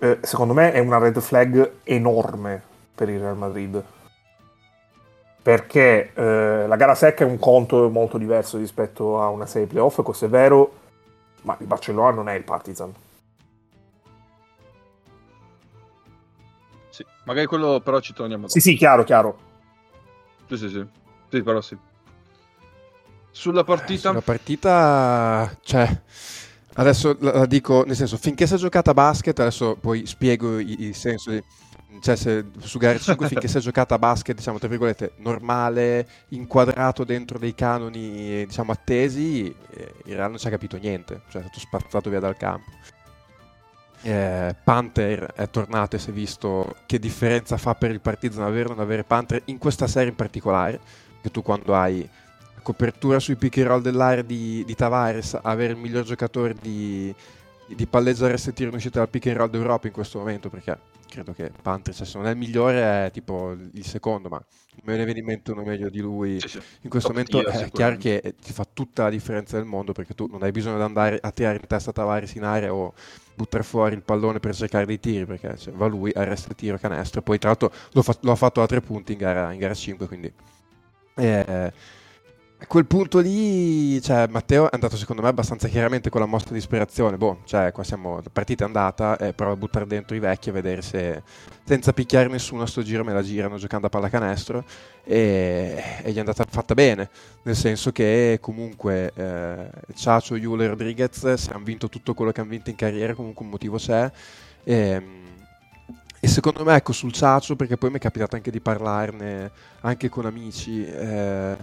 [0.00, 2.60] eh, secondo me è una red flag enorme
[2.94, 3.82] per il Real Madrid
[5.42, 10.02] perché eh, la gara secca è un conto molto diverso rispetto a una serie playoff,
[10.02, 10.72] questo è vero,
[11.42, 12.92] ma il Barcellona non è il Partizan.
[16.90, 18.52] Sì, magari quello però ci torniamo dopo.
[18.52, 19.38] Sì, sì, chiaro, chiaro.
[20.48, 20.86] Sì, sì, sì,
[21.30, 21.76] sì però sì.
[23.30, 24.08] Sulla partita...
[24.08, 26.02] Eh, sulla partita, cioè,
[26.74, 30.58] adesso la, la, dico, nel senso, finché si è giocata a basket, adesso poi spiego
[30.58, 31.42] il, il senso di
[32.00, 36.06] cioè se, su gara 5 finché si è giocata a basket diciamo tra virgolette normale
[36.28, 41.22] inquadrato dentro dei canoni diciamo attesi eh, il Real non ci ha capito niente.
[41.28, 42.70] Cioè è stato spazzato via dal campo.
[44.02, 48.66] Eh, Panther è tornato e si è visto che differenza fa per il Partizan avere
[48.66, 50.78] o non avere Panther in questa serie in particolare
[51.20, 52.08] che tu quando hai
[52.62, 57.12] copertura sui pick and roll dell'area di, di Tavares avere il miglior giocatore di,
[57.66, 60.78] di palleggiare e tiro in uscita dal pick and roll d'Europa in questo momento perché
[61.08, 64.42] credo che Panther cioè, se non è il migliore è tipo il secondo ma
[64.84, 66.40] me ne viene in mente uno meglio di lui.
[66.40, 66.60] Sì, sì.
[66.82, 69.92] in questo Top momento tier, è chiaro che ti fa tutta la differenza del mondo
[69.92, 72.94] perché tu non hai bisogno di andare a tirare in testa Tavares in area o
[73.34, 76.78] buttare fuori il pallone per cercare dei tiri perché cioè, va lui, arresta il tiro,
[76.78, 77.22] canestro.
[77.22, 79.74] Poi tra l'altro lo, fa- lo ha fatto a tre punti in gara, in gara
[79.74, 80.32] 5 quindi
[81.16, 81.72] eh,
[82.60, 86.50] a quel punto lì cioè, Matteo è andato secondo me abbastanza chiaramente con la mossa
[86.50, 87.16] di ispirazione.
[87.16, 90.48] Boh, cioè qua siamo, la partita è andata e prova a buttare dentro i vecchi
[90.48, 91.22] a vedere se
[91.62, 94.64] senza picchiare nessuno a sto giro me la girano giocando a pallacanestro.
[95.04, 97.08] E, e gli è andata fatta bene
[97.42, 102.50] nel senso che comunque eh, Ciacio, e Rodriguez se hanno vinto tutto quello che hanno
[102.50, 104.10] vinto in carriera comunque un motivo c'è.
[104.64, 105.02] E,
[106.20, 110.08] e secondo me ecco sul Ciacio perché poi mi è capitato anche di parlarne anche
[110.08, 111.56] con amici eh,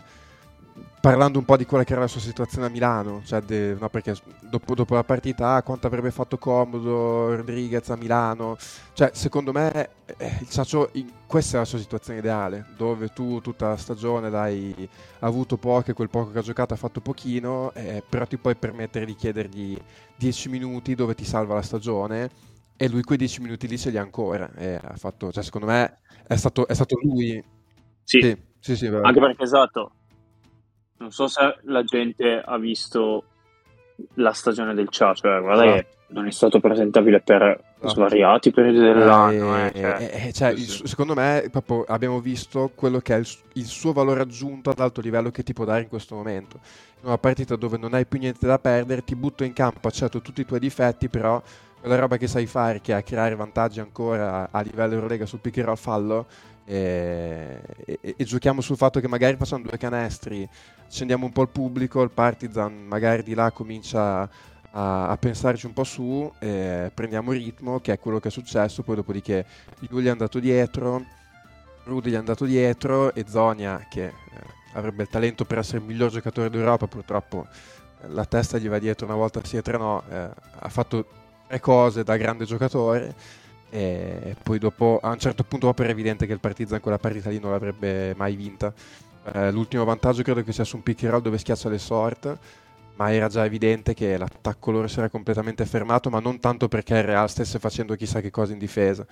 [1.00, 3.90] parlando un po' di quella che era la sua situazione a Milano, cioè de- no,
[3.90, 8.58] perché dopo, dopo la partita ah, quanto avrebbe fatto comodo Rodriguez a Milano,
[8.94, 13.40] cioè secondo me eh, il Ciacio in- questa è la sua situazione ideale, dove tu
[13.42, 14.88] tutta la stagione l'hai
[15.20, 18.56] avuto poco e quel poco che ha giocato ha fatto pochino, eh, però ti puoi
[18.56, 19.78] permettere di chiedergli
[20.18, 22.30] 10 minuti dove ti salva la stagione
[22.78, 25.68] e lui quei 10 minuti lì ce li ha ancora, e ha fatto, cioè secondo
[25.68, 27.42] me è stato, è stato lui...
[28.04, 29.92] Sì, Sì, sì, sì, anche perché esatto.
[30.98, 33.24] Non so se la gente ha visto
[34.16, 35.82] la stagione del Cia, cioè guarda Esatto.
[35.82, 39.58] che non è stato presentabile per svariati periodi dell'anno.
[39.58, 39.98] eh, Eh, cioè.
[40.00, 40.78] eh, eh, cioè, Sì, il sì.
[40.78, 44.70] su- secondo me proprio abbiamo visto quello che è il, su- il suo valore aggiunto
[44.70, 46.60] ad alto livello che ti può dare in questo momento.
[47.02, 50.22] In una partita dove non hai più niente da perdere, ti butto in campo, accetto
[50.22, 51.42] tutti i tuoi difetti, però
[51.80, 55.58] quella roba che sai fare, che è creare vantaggi ancora a livello Eurolega sul pick
[55.58, 56.26] and roll fallo,
[56.66, 60.48] e, e- e giochiamo sul fatto che magari facciamo due canestri,
[60.86, 64.30] accendiamo un po' il pubblico, il Partizan magari di là comincia
[64.72, 68.84] a, a pensarci un po' su, eh, prendiamo ritmo, che è quello che è successo,
[68.84, 69.46] poi dopodiché
[69.80, 71.04] Giulio è andato dietro,
[71.86, 74.14] Rudy è andato dietro e Zonia, che eh,
[74.74, 77.48] avrebbe il talento per essere il miglior giocatore d'Europa, purtroppo
[78.02, 81.06] eh, la testa gli va dietro una volta sì e tre no, eh, ha fatto
[81.48, 83.14] tre cose da grande giocatore
[83.76, 87.40] e poi dopo a un certo punto era evidente che il Partizan quella partita lì
[87.40, 88.74] non l'avrebbe mai vinta.
[89.34, 92.38] Eh, l'ultimo vantaggio credo che sia su un pick and roll dove schiaccia le sort
[92.96, 96.96] ma era già evidente che l'attacco loro si era completamente fermato, ma non tanto perché
[96.96, 99.06] il Real stesse facendo chissà che cosa in difesa,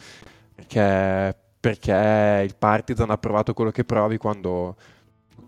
[0.56, 4.78] perché, perché il Partizan ha provato quello che provi quando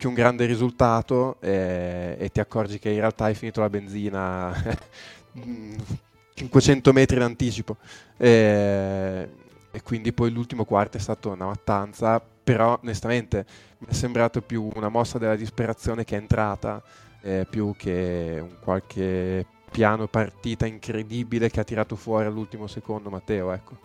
[0.03, 4.53] un grande risultato e, e ti accorgi che in realtà hai finito la benzina
[6.35, 7.77] 500 metri in anticipo.
[8.17, 9.29] E,
[9.71, 13.45] e quindi poi l'ultimo quarto è stato una mattanza, però onestamente
[13.79, 16.81] mi è sembrato più una mossa della disperazione che è entrata
[17.21, 23.51] eh, più che un qualche piano partita incredibile che ha tirato fuori all'ultimo secondo Matteo,
[23.51, 23.77] ecco.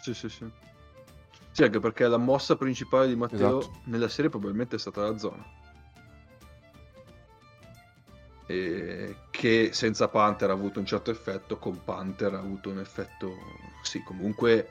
[0.00, 0.46] Sì, sì, sì.
[1.50, 3.80] Sì, anche perché la mossa principale di Matteo Esatto.
[3.84, 5.44] nella serie probabilmente è stata la zona.
[8.46, 13.34] E che senza Panther ha avuto un certo effetto, con Panther ha avuto un effetto,
[13.82, 14.70] sì, comunque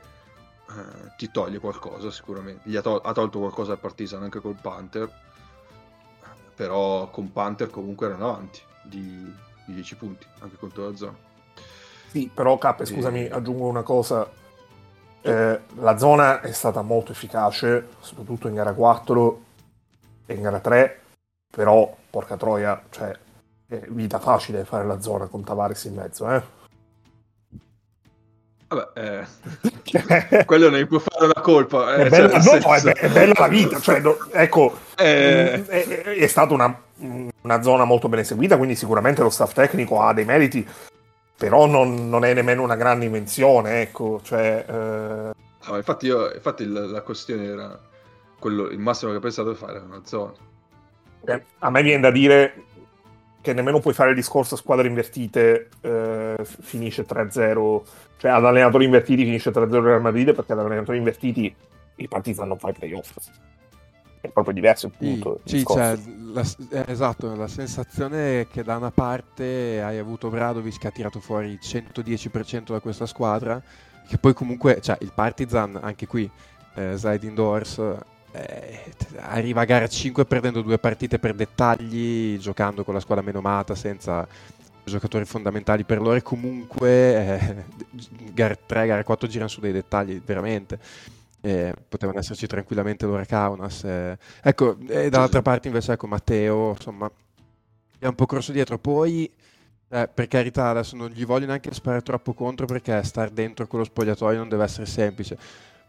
[0.70, 2.70] eh, ti toglie qualcosa sicuramente.
[2.70, 5.12] Gli ha, tol- ha tolto qualcosa al Partizan anche col Panther,
[6.56, 9.34] però con Panther comunque erano avanti di,
[9.66, 11.18] di 10 punti, anche contro la zona.
[12.08, 14.28] Sì, però Cappe, scusami, aggiungo una cosa.
[15.22, 19.44] Eh, la zona è stata molto efficace, soprattutto in gara 4
[20.26, 21.02] e in gara 3,
[21.52, 23.18] però, porca troia, cioè,
[23.68, 26.42] è vita facile fare la zona con Tavares in mezzo, eh?
[28.68, 29.26] Vabbè,
[30.36, 31.96] eh, quello ne può fare una colpa.
[31.96, 34.00] eh, è, cioè, bella, nel no, no, è, senso- be- è bella la vita, cioè,
[34.00, 36.82] no, ecco, Eh, è, è- stata una,
[37.42, 40.68] una zona molto ben eseguita, quindi sicuramente lo staff tecnico ha dei meriti,
[41.38, 44.66] però non, non è nemmeno una grande invenzione, ecco, cioè...
[44.68, 45.32] eh,
[45.70, 47.80] no, infatti, io, infatti il- la questione era
[48.40, 50.34] quello, il massimo che ho pensato di fare era una zona.
[51.26, 52.64] Eh, A me viene da dire
[53.46, 57.82] che nemmeno puoi fare il discorso a squadre invertite eh, finisce 3-0,
[58.18, 61.56] cioè ad allenatori invertiti finisce 3-0 Real Madrid perché ad allenatori invertiti
[61.98, 63.16] i Partizan non fa i playoff.
[64.22, 65.40] è proprio diverso il Sì, punto.
[65.44, 65.96] il sì, cioè,
[66.34, 70.92] la- eh, esatto, la sensazione è che da una parte hai avuto Bradovic che ha
[70.92, 73.62] tirato fuori il 110% da questa squadra,
[74.08, 76.28] che poi comunque, cioè il Partizan, anche qui,
[76.74, 77.80] eh, slide indoors,
[78.36, 78.84] eh,
[79.18, 84.28] arriva a gara 5 perdendo due partite per dettagli, giocando con la squadra menomata, senza
[84.84, 87.66] giocatori fondamentali per loro e comunque eh,
[88.34, 90.80] gara 3, gara 4 girano su dei dettagli veramente.
[91.42, 93.84] Eh, potevano esserci tranquillamente l'ora Kaunas.
[93.84, 94.18] eh.
[94.42, 97.10] Ecco, e dall'altra parte invece ecco Matteo, insomma,
[98.00, 98.80] è un po' corso dietro.
[98.80, 99.30] Poi,
[99.90, 103.84] eh, per carità, adesso non gli voglio neanche sparare troppo contro perché star dentro quello
[103.84, 105.38] spogliatoio non deve essere semplice.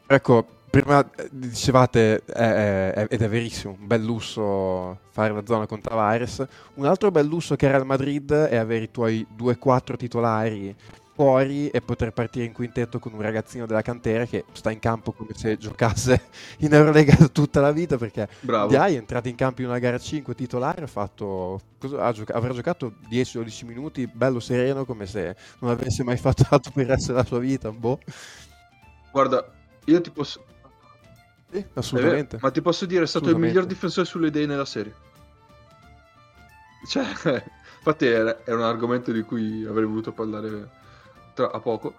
[0.08, 5.66] Ecco, prima eh, dicevate, eh, eh, ed è verissimo, un bel lusso fare la zona
[5.66, 6.46] con Tavares.
[6.74, 10.76] Un altro bel lusso che era il Madrid è avere i tuoi 2-4 titolari
[11.16, 15.12] fuori e poter partire in quintetto con un ragazzino della cantera che sta in campo
[15.12, 16.28] come se giocasse
[16.60, 18.68] in Eurolega tutta la vita perché Bravo.
[18.68, 21.58] Diai è entrato in campo in una gara 5 titolare ha fatto
[21.96, 26.70] ha gioca- avrà giocato 10-12 minuti bello sereno come se non avesse mai fatto altro
[26.72, 27.98] per il resto della sua vita boh
[29.16, 29.50] Guarda,
[29.86, 30.44] io ti posso...
[31.50, 34.64] Sì, è assolutamente ma ti posso dire, è stato il miglior difensore sulle idee nella
[34.64, 34.94] serie.
[36.88, 37.04] Cioè,
[37.78, 40.68] infatti era, era un argomento di cui avrei voluto parlare
[41.34, 41.94] tra a poco.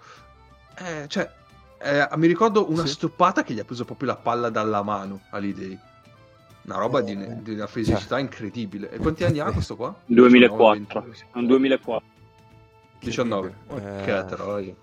[0.77, 1.29] Eh, cioè,
[1.79, 2.93] eh, mi ricordo una Sì.
[2.93, 5.77] stoppata che gli ha preso proprio la palla dalla mano all'idei.
[6.63, 8.91] Una roba di, Eh, di una fisicità incredibile.
[8.91, 9.95] E quanti anni ha questo qua?
[10.05, 11.01] 2004.
[11.01, 12.07] 19, È un 2004.
[12.99, 13.47] 19.
[13.69, 14.03] Incredibile.
[14.03, 14.73] Che Eh, troia.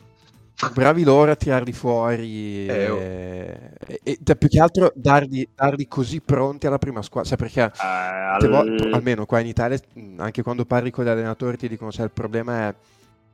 [0.72, 2.98] Bravi loro a tirarli fuori Eh, oh.
[2.98, 3.70] e,
[4.02, 8.38] e- e- più che altro darli, darli così pronti alla prima squadra cioè perché Eh,
[8.38, 9.78] Te vo- al- almeno qua in Italia,
[10.16, 12.74] anche quando parli con gli allenatori, ti dicono cioè, il problema è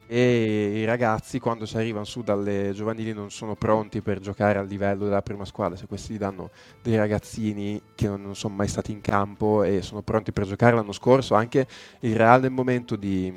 [0.08, 4.66] che i ragazzi quando si arrivano su dalle giovanili non sono pronti per giocare al
[4.66, 5.76] livello della prima squadra.
[5.76, 6.50] Se questi gli danno
[6.82, 10.74] dei ragazzini che non, non sono mai stati in campo e sono pronti per giocare
[10.74, 11.64] l'anno scorso, anche
[12.00, 13.32] il Real nel momento di-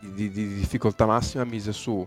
[0.00, 2.06] di- di difficoltà massima mise su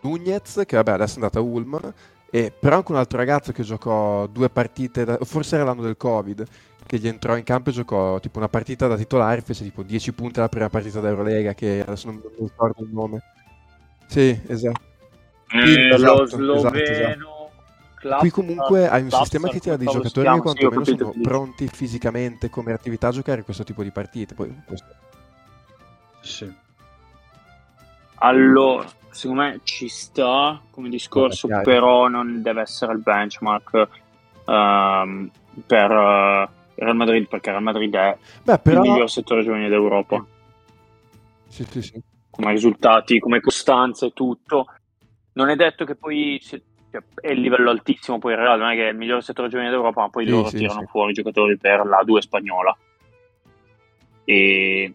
[0.00, 1.92] Nunez, che vabbè adesso è andato a Ulm,
[2.30, 5.96] e però anche un altro ragazzo che giocò due partite, da- forse era l'anno del
[5.96, 6.44] Covid,
[6.86, 10.12] che gli entrò in campo e giocò tipo una partita da titolare, fece tipo 10
[10.12, 13.22] punti alla prima partita d'Eurolega, che adesso non mi ricordo il nome.
[14.06, 14.80] Sì, esatto.
[15.50, 17.36] Eh, Sì, esatto, lo esatto, sloveno.
[17.94, 20.34] Klapp- Qui comunque hai un sistema che tira dei giocatori che?
[20.34, 24.34] Sì, quantomeno capito sono pronti fisicamente come attività a giocare questo tipo di partite.
[24.34, 24.86] Poi questo-
[26.20, 26.54] Sì.
[28.20, 31.62] Allora, secondo me ci sta come discorso, chiaro.
[31.62, 33.88] però non deve essere il benchmark
[34.46, 35.30] ehm,
[35.66, 38.82] per eh, Real Madrid, perché Real Madrid è Beh, però...
[38.82, 40.24] il miglior settore giovanile d'Europa,
[41.48, 42.02] Sì, sì, sì.
[42.30, 44.66] come risultati, come costanza e tutto.
[45.32, 48.70] Non è detto che poi se- cioè, è il livello altissimo, poi il Real non
[48.70, 50.86] è che è il miglior settore giovanile d'Europa, ma poi Sì, loro sì, tirano sì.
[50.86, 52.76] fuori giocatori per la 2 spagnola.
[54.24, 54.94] E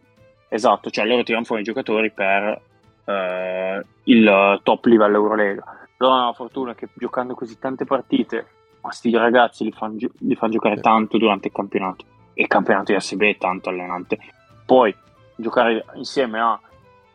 [0.50, 2.62] esatto, cioè loro tirano fuori giocatori per
[3.06, 5.64] eh, il top livello Eurolega.
[5.98, 8.46] Loro hanno la fortuna che giocando così tante partite,
[8.82, 12.06] ma sti ragazzi li fanno gio- fan giocare tanto durante il campionato.
[12.34, 14.18] E il campionato di ASB è tanto allenante.
[14.66, 14.96] Poi
[15.36, 16.60] giocare insieme a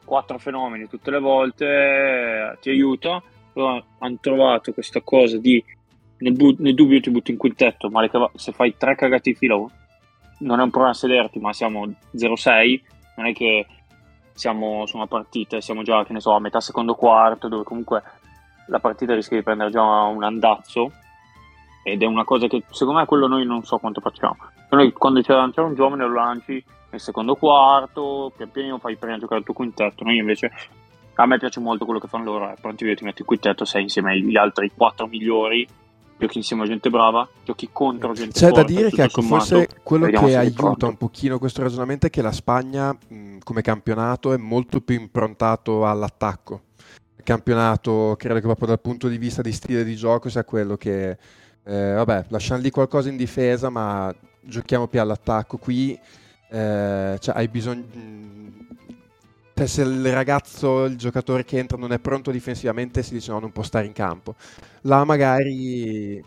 [0.05, 3.22] quattro fenomeni tutte le volte eh, ti aiuta.
[3.55, 5.62] Loro hanno trovato questa cosa di
[6.18, 9.30] nel, bu- nel dubbio ti butti in quintetto, ma le cava- se fai tre cagate
[9.30, 9.57] in fila
[10.41, 12.80] non è un problema sederti, ma siamo 0-6,
[13.16, 13.66] non è che
[14.39, 17.64] siamo su una partita e siamo già, che ne so, a metà secondo quarto, dove
[17.64, 18.03] comunque
[18.68, 20.93] la partita rischia di prendere già un andazzo.
[21.82, 24.36] Ed è una cosa che secondo me quello noi non so quanto facciamo.
[24.70, 28.97] Noi quando c'è da lanciare un giovane lo lanci nel secondo quarto, pian piano fai
[28.97, 30.53] prima giocare il tuo quintetto, noi invece
[31.14, 33.64] a me piace molto quello che fanno loro, è pronti via ti metti il quintetto,
[33.64, 35.66] sei insieme agli altri quattro migliori,
[36.19, 39.45] giochi insieme a gente brava, giochi contro gente C'è da forte, dire che ecco, sommato,
[39.45, 44.33] forse quello che aiuta un pochino questo ragionamento è che la Spagna mh, come campionato
[44.33, 46.62] è molto più improntato all'attacco.
[47.16, 50.77] Il campionato credo che proprio dal punto di vista di stile di gioco sia quello
[50.77, 51.16] che,
[51.64, 55.57] eh, vabbè, lasciamo lì qualcosa in difesa ma giochiamo più all'attacco.
[55.57, 55.99] Qui
[56.51, 57.85] eh, cioè, hai bisogno...
[57.93, 58.66] mh,
[59.59, 63.41] cioè, se il ragazzo, il giocatore che entra non è pronto difensivamente si dice no,
[63.41, 64.37] non può stare in campo.
[64.83, 66.23] Là magari...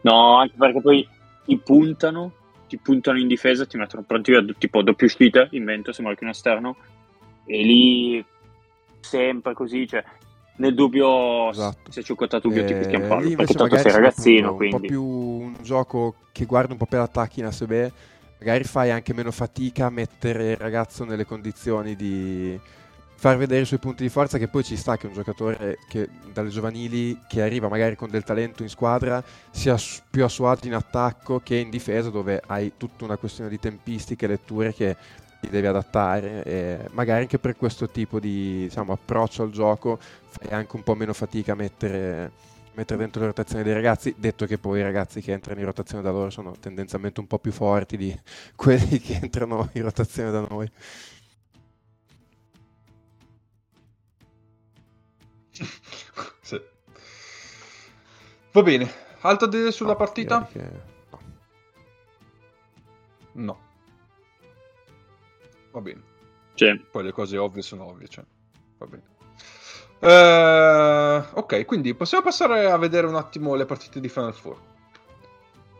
[0.00, 1.06] No, anche perché poi
[1.44, 2.32] ti puntano,
[2.68, 6.30] ti puntano in difesa, ti mettono pronti via, tipo doppie uscite, invento, sembra che un
[6.30, 6.76] esterno,
[7.44, 8.24] e lì
[9.00, 10.02] sempre così, cioè
[10.56, 11.90] nel dubbio Esatto.
[11.90, 14.70] se c'è un dubbio ti Eh, picchiano lì fallo, perché tanto sei ragazzino, appunto, un
[14.70, 17.90] po' quindi più un gioco che guarda un po' per attacchi in ASB,
[18.46, 22.56] magari fai anche meno fatica a mettere il ragazzo nelle condizioni di,
[23.16, 26.08] far vedere i suoi punti di forza che poi ci sta che un giocatore che
[26.32, 29.20] dalle giovanili che arriva magari con del talento in squadra
[29.50, 29.76] sia
[30.08, 33.58] più a suo agio in attacco che in difesa dove hai tutta una questione di
[33.58, 34.96] tempistiche, letture che
[35.40, 36.44] ti devi adattare.
[36.44, 40.94] E magari anche per questo tipo di diciamo, approccio al gioco fai anche un po'
[40.94, 42.30] meno fatica a mettere,
[42.76, 46.02] mettere dentro le rotazioni dei ragazzi, detto che poi i ragazzi che entrano in rotazione
[46.02, 48.16] da loro sono tendenzialmente un po' più forti di
[48.54, 50.70] quelli che entrano in rotazione da noi.
[56.42, 56.60] sì.
[58.52, 60.46] Va bene, altro da dire sulla no, partita?
[60.46, 60.70] Che...
[61.10, 61.20] No.
[63.32, 63.60] no.
[65.72, 66.02] Va bene.
[66.54, 66.84] Sì.
[66.90, 68.24] Poi le cose ovvie sono ovvie, cioè.
[68.78, 69.15] Va bene.
[69.98, 74.56] Uh, ok, quindi possiamo passare a vedere un attimo le partite di Final Four.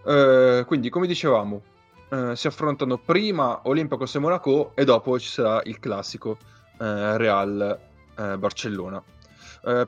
[0.04, 1.62] Uh, quindi, come dicevamo,
[2.10, 6.38] uh, si affrontano prima Olympiacos e Monaco e dopo ci sarà il classico
[6.78, 7.80] Real
[8.14, 9.02] Barcellona.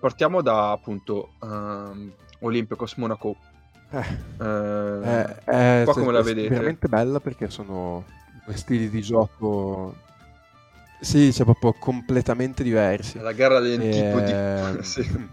[0.01, 2.11] partiamo da appunto um,
[2.41, 3.37] Olympiacos Monaco.
[3.91, 4.05] Eh,
[4.41, 6.47] eh, eh, qua come la vedete?
[6.47, 8.05] È veramente bella perché sono
[8.47, 9.95] due stili di gioco
[11.01, 13.19] sì, c'è proprio completamente diversi.
[13.19, 14.33] La gara dell'antipodi.
[14.33, 14.79] E...
[14.85, 15.29] sì.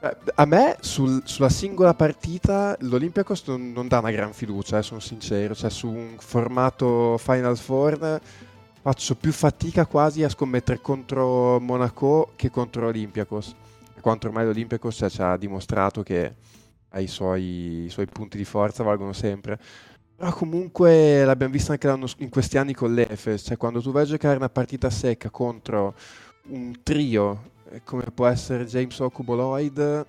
[0.00, 4.82] Eh, a me sul, sulla singola partita l'Olympiacos non, non dà una gran fiducia, eh,
[4.82, 5.54] sono sincero.
[5.54, 8.20] Cioè, su un formato Final Four
[8.80, 13.54] faccio più fatica quasi a scommettere contro Monaco che contro Olympiacos.
[14.00, 16.34] Quanto ormai l'Olympiacos cioè, ci ha dimostrato che
[16.94, 19.58] i suoi, i suoi punti di forza valgono sempre.
[20.16, 21.88] Però comunque l'abbiamo visto anche
[22.18, 25.94] in questi anni con l'Efes, cioè quando tu vai a giocare una partita secca contro
[26.48, 30.06] un trio eh, come può essere James Okubo Lloyd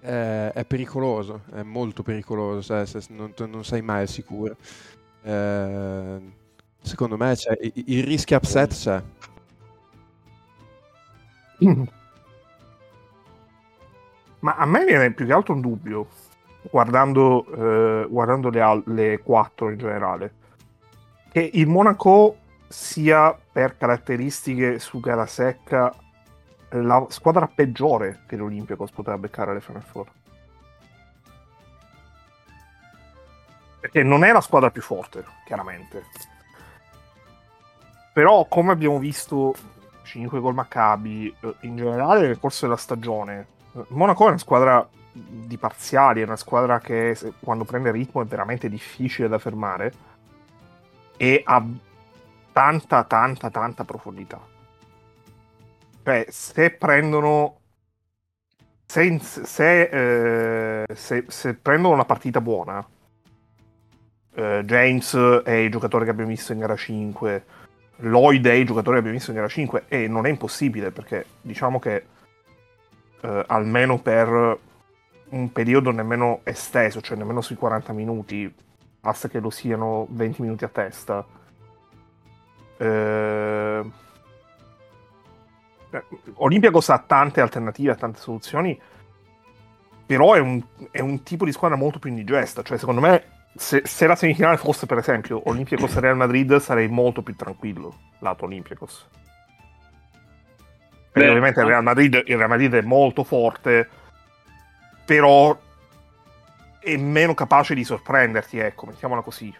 [0.00, 4.56] eh, è pericoloso, è molto pericoloso, cioè, se non, non, sei mai al sicuro.
[5.22, 6.20] Eh,
[6.80, 9.02] secondo me cioè, il, il rischio upset c'è.
[14.38, 16.06] Ma a me viene più che altro un dubbio
[16.70, 20.34] guardando, eh, guardando le, al- le quattro in generale,
[21.30, 22.38] che il Monaco
[22.68, 25.94] sia per caratteristiche su gara secca
[26.70, 30.10] la squadra peggiore che l'Olympiacos poteva beccare alle Final Four.
[33.80, 36.04] Perché non è la squadra più forte, chiaramente.
[38.12, 39.54] Però, come abbiamo visto
[40.02, 44.88] 5 gol Maccabi, eh, in generale nel corso della stagione, eh, Monaco è una squadra
[45.18, 49.92] di parziali, è una squadra che quando prende ritmo è veramente difficile da fermare
[51.16, 51.64] e ha
[52.52, 54.40] tanta, tanta, tanta profondità.
[56.04, 57.60] Cioè, se prendono...
[58.88, 62.86] Se, se, eh, se, se prendono una partita buona,
[64.34, 67.44] eh, James è il giocatore che abbiamo visto in gara 5,
[67.96, 71.24] Lloyd è il giocatore che abbiamo visto in gara 5 e non è impossibile perché
[71.40, 72.04] diciamo che
[73.22, 74.58] eh, almeno per
[75.30, 78.52] un periodo nemmeno esteso, cioè nemmeno sui 40 minuti,
[79.00, 81.24] basta che lo siano 20 minuti a testa.
[82.76, 83.90] Eh...
[86.34, 88.78] Olympiacos ha tante alternative, ha tante soluzioni,
[90.04, 92.62] però è un, è un, tipo di squadra molto più indigesta.
[92.62, 93.24] Cioè, secondo me,
[93.54, 98.44] se, se la semifinale fosse, per esempio, Olympiacos Real Madrid, sarei molto più tranquillo, lato
[98.44, 99.08] Olympiacos.
[101.12, 103.88] Perché ovviamente il Real, Madrid, il Real Madrid è molto forte,
[105.06, 105.56] però
[106.80, 109.54] è meno capace di sorprenderti, ecco, mettiamola così.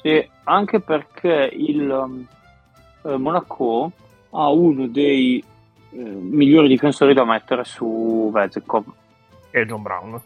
[0.00, 2.26] Sì, anche perché il um,
[3.04, 3.92] eh, Monaco
[4.30, 5.44] ha uno dei
[5.90, 8.84] eh, migliori difensori da mettere su Vezekov.
[9.50, 10.20] E John Brown.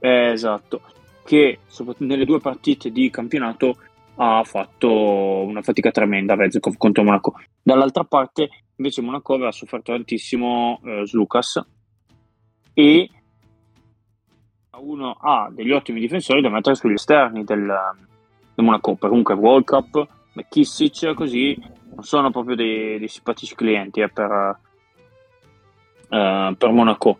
[0.00, 0.80] Eh, esatto,
[1.24, 1.60] che
[1.98, 3.76] nelle due partite di campionato
[4.16, 7.34] ha fatto una fatica tremenda Vezekov contro Monaco.
[7.62, 11.62] Dall'altra parte invece Monaco aveva sofferto tantissimo eh, Slucas
[12.78, 13.10] e
[14.78, 17.66] uno ha degli ottimi difensori da mettere sugli esterni del,
[18.54, 18.94] del Monaco.
[18.94, 21.60] Comunque World Cup, McKissic, così
[21.92, 24.56] non sono proprio dei, dei simpatici clienti eh, per, uh,
[26.56, 27.18] per Monaco.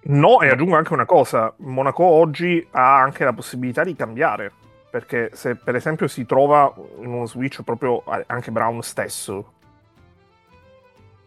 [0.00, 4.50] No, e aggiungo anche una cosa, Monaco oggi ha anche la possibilità di cambiare,
[4.90, 9.52] perché se per esempio si trova in uno switch proprio anche Brown stesso,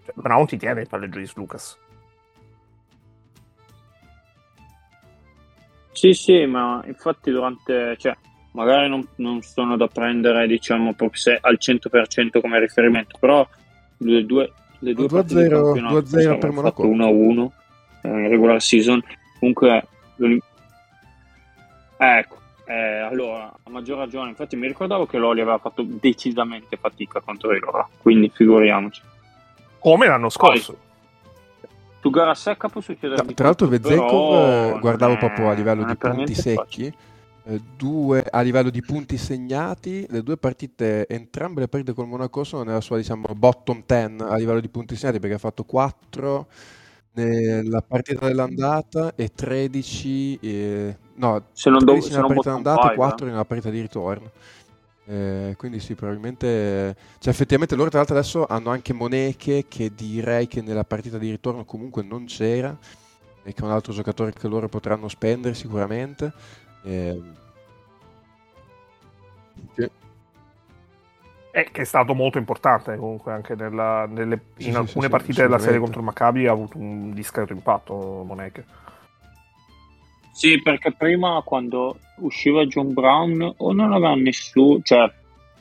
[0.03, 1.79] cioè, Brown ti tiene il palleggio di Lucas.
[5.91, 8.15] Sì, sì, ma infatti durante, cioè,
[8.53, 13.47] magari non, non sono da prendere, diciamo, proprio se, al 100% come riferimento, però
[13.97, 16.85] le due, le due 2-0, 2-0 per Monaco.
[16.85, 17.49] 1-1
[18.03, 19.03] eh, in regular season.
[19.39, 19.87] Comunque,
[21.97, 27.19] ecco, eh, allora, a maggior ragione, infatti mi ricordavo che Loli aveva fatto decisamente fatica
[27.19, 29.01] contro i loro, quindi figuriamoci.
[29.77, 30.73] Come l'anno scorso.
[30.73, 30.90] Poi,
[32.01, 33.23] su gara secca può succedere.
[33.23, 36.93] No, tra l'altro, Vezenkov guardavo proprio a livello di punti secchi.
[37.43, 42.43] Eh, due a livello di punti segnati, le due partite, entrambe le partite col Monaco
[42.43, 46.47] sono nella sua diciamo bottom 10 a livello di punti segnati perché ha fatto 4
[47.13, 52.95] nella partita dell'andata e 13 eh, no, se non 13 do, nella partita dell'andata e
[52.95, 54.31] 4 nella partita di ritorno.
[55.05, 60.47] Eh, quindi sì, probabilmente cioè effettivamente loro tra l'altro adesso hanno anche Moneche che direi
[60.47, 62.77] che nella partita di ritorno comunque non c'era
[63.43, 66.31] e che è un altro giocatore che loro potranno spendere sicuramente.
[66.83, 67.21] Eh,
[69.73, 69.91] che...
[71.53, 75.41] Eh, che è stato molto importante comunque anche nella, nelle, in sì, alcune sì, partite
[75.41, 78.65] della serie contro il Maccabi ha avuto un discreto impatto Moneche.
[80.31, 85.11] Sì, perché prima quando usciva John Brown o non aveva nessuno, cioè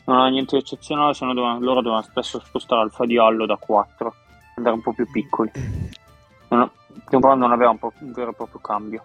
[0.05, 3.47] non aveva niente di eccezionale, se no dovevano, loro dovevano spesso spostare Alfa di Allo
[3.47, 4.15] da 4,
[4.57, 5.51] andare un po' più piccoli.
[6.49, 6.71] Non,
[7.09, 9.05] John Brown non aveva un, un vero e proprio cambio.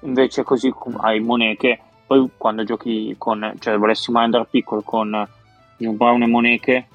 [0.00, 5.28] Invece così hai Moneche, poi quando giochi con, cioè volessi mai andare piccolo con
[5.76, 6.88] John Brown e Moneche,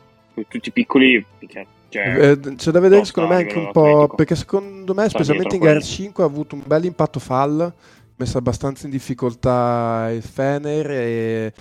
[0.48, 4.16] tutti piccoli, cioè, cioè, eh, c'è da vedere secondo me anche un po' atletico.
[4.16, 7.74] perché secondo me specialmente in gara 5 ha avuto un bel impatto fall
[8.16, 11.54] messo abbastanza in difficoltà il Fener e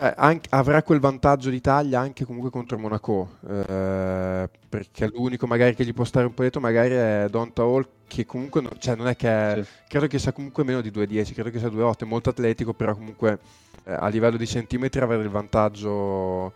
[0.00, 5.84] eh, anche, avrà quel vantaggio d'Italia anche comunque contro Monaco eh, perché l'unico magari che
[5.84, 9.08] gli può stare un po' dietro magari è Donta Hall che comunque no, cioè non
[9.08, 9.70] è che sì.
[9.88, 12.94] credo che sia comunque meno di 2,10 credo che sia 2,8 è molto atletico però
[12.94, 13.38] comunque
[13.84, 16.52] eh, a livello di centimetri avere il vantaggio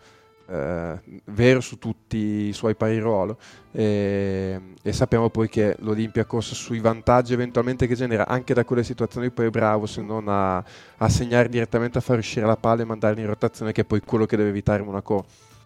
[0.49, 2.17] eh, vero su tutti
[2.49, 3.39] i suoi pari ruolo
[3.71, 9.31] e, e, sappiamo poi che l'Olympiacos sui vantaggi eventualmente che genera anche da quelle situazioni
[9.31, 12.85] poi è bravo se non a, a segnare direttamente a far uscire la palla e
[12.85, 15.25] mandarla in rotazione che è poi quello che deve evitare Monaco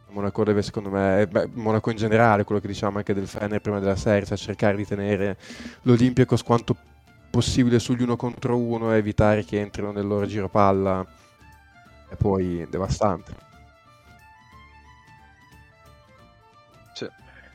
[0.08, 3.80] Monaco deve secondo me, beh, Monaco in generale, quello che diciamo anche del Fener prima
[3.80, 5.36] della serie, cioè cercare di tenere
[5.82, 6.76] l'Olympiacos quanto
[7.28, 11.04] possibile sugli uno contro uno e evitare che entrino nel loro giro palla
[12.08, 13.44] è poi devastante.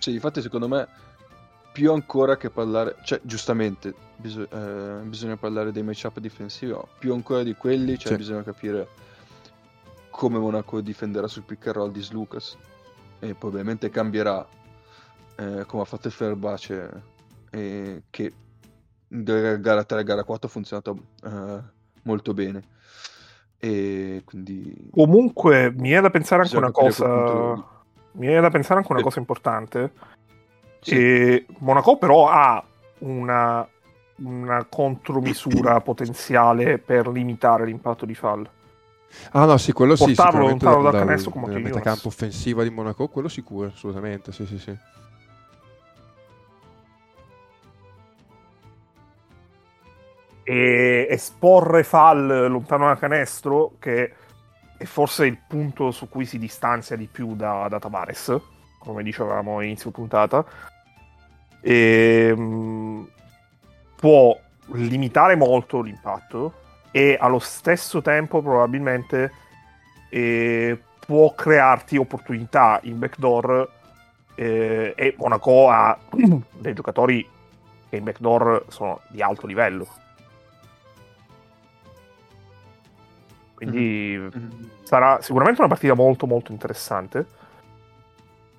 [0.01, 0.87] Sì, infatti secondo me
[1.71, 7.13] più ancora che parlare, cioè giustamente bis- eh, bisogna parlare dei matchup difensivi, no, più
[7.13, 8.17] ancora di quelli, cioè sì.
[8.17, 8.87] bisogna capire
[10.09, 12.57] come Monaco difenderà sul pick and roll di Slucas
[13.19, 14.45] e probabilmente cambierà
[15.35, 17.03] eh, come ha fatto il Ferbace
[17.51, 18.33] e che
[19.07, 21.61] gara 3 e gara 4 ha funzionato eh,
[22.03, 22.63] molto bene
[23.59, 27.80] e quindi comunque mi è da pensare anche una cosa
[28.13, 29.91] mi viene da pensare anche una cosa importante.
[30.81, 31.45] Sì.
[31.59, 32.63] Monaco però ha
[32.99, 33.67] una,
[34.17, 38.49] una contromisura potenziale per limitare l'impatto di fall.
[39.31, 43.07] Ah no, sì, quello Portarlo sì, lontano dal canestro come nella metacampo offensiva di Monaco,
[43.09, 44.77] quello sicuro, assolutamente, sì, sì, sì.
[50.43, 54.13] E esporre fall lontano dal canestro, che
[54.81, 58.35] è forse il punto su cui si distanzia di più da, da Tavares,
[58.79, 60.43] come dicevamo all'inizio puntata.
[61.61, 63.07] E, mh,
[63.95, 64.35] può
[64.73, 66.53] limitare molto l'impatto
[66.89, 69.31] e allo stesso tempo probabilmente
[70.09, 73.69] eh, può crearti opportunità in backdoor
[74.33, 75.95] eh, e Monaco ha
[76.57, 77.27] dei giocatori
[77.87, 79.87] che in backdoor sono di alto livello
[83.61, 84.49] Quindi mm-hmm.
[84.81, 87.39] sarà sicuramente una partita molto molto interessante.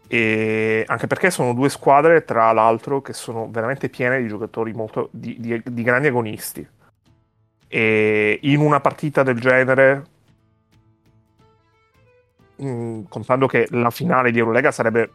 [0.07, 5.09] E anche perché sono due squadre, tra l'altro, che sono veramente piene di giocatori molto,
[5.11, 6.67] di, di, di grandi agonisti.
[7.67, 10.05] E in una partita del genere,
[12.57, 15.11] mh, mm, contando che la finale di Eurolega sarebbe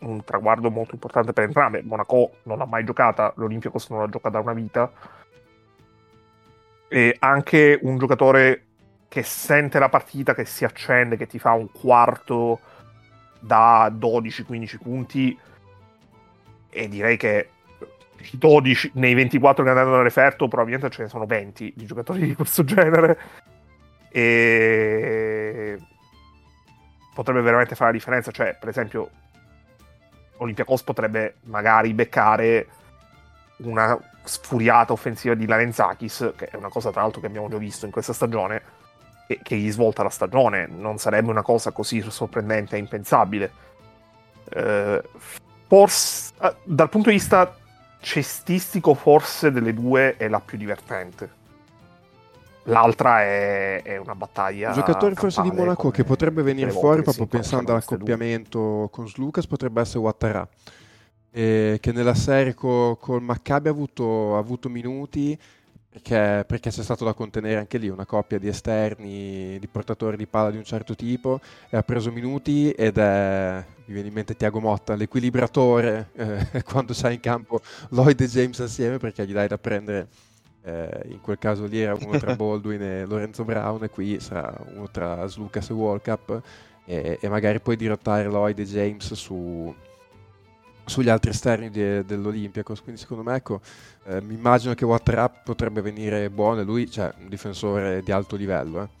[0.00, 1.82] un traguardo molto importante per entrambe.
[1.82, 4.92] Monaco non l'ha mai giocata, l'Olympiacos non la gioca da una vita.
[6.86, 8.66] E anche un giocatore
[9.12, 12.60] che sente la partita, che si accende, che ti fa un quarto
[13.38, 15.38] da 12-15 punti.
[16.70, 17.50] E direi che
[18.32, 22.34] 12 nei 24 che andranno da referto probabilmente ce ne sono 20 di giocatori di
[22.34, 23.18] questo genere.
[24.08, 25.78] E
[27.12, 28.30] potrebbe veramente fare la differenza.
[28.30, 29.10] Cioè per esempio
[30.38, 32.66] Olympiacos potrebbe magari beccare
[33.58, 33.94] una
[34.24, 37.92] sfuriata offensiva di Larenzakis che è una cosa tra l'altro che abbiamo già visto in
[37.92, 38.80] questa stagione
[39.26, 40.66] che, che gli svolta la stagione.
[40.66, 43.50] Non sarebbe una cosa così sorprendente e impensabile.
[44.48, 45.02] Eh,
[45.66, 47.56] forse, eh, dal punto di vista
[48.00, 51.40] cestistico, forse delle due è la più divertente.
[52.64, 54.68] l'altra è, è, una battaglia.
[54.68, 59.80] Un giocatore forse di Monaco che potrebbe venire fuori proprio pensando all'accoppiamento con Slucas potrebbe
[59.80, 60.46] essere Ouattara.
[61.34, 65.38] Eh, che nella serie co, col Maccabi ha avuto, ha avuto minuti
[65.92, 70.26] perché, perché, c'è stato da contenere anche lì una coppia di esterni, di portatori di
[70.26, 71.38] palla di un certo tipo
[71.68, 76.94] e ha preso minuti ed è, mi viene in mente Tiago Motta, l'equilibratore eh, quando
[76.94, 80.08] sai in campo Lloyd e James assieme perché gli dai da prendere,
[80.62, 84.50] eh, in quel caso lì era uno tra Baldwin e Lorenzo Brown e qui sarà
[84.74, 86.42] uno tra Slucas e World Cup
[86.86, 89.74] e, e magari puoi dirottare Lloyd e James su,
[90.84, 92.82] sugli altri esterni de, dell'Olympiacos.
[92.82, 93.60] Quindi, secondo me, ecco,
[94.04, 98.36] eh, mi immagino che Watrap potrebbe venire buono e lui, cioè, un difensore di alto
[98.36, 98.82] livello.
[98.82, 99.00] Eh.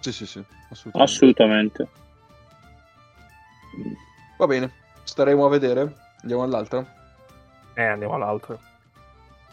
[0.00, 1.02] Sì, sì, sì, assolutamente.
[1.02, 1.88] assolutamente.
[4.36, 5.96] Va bene, staremo a vedere.
[6.20, 6.84] Andiamo all'altra.
[7.74, 8.56] Eh, andiamo all'altra.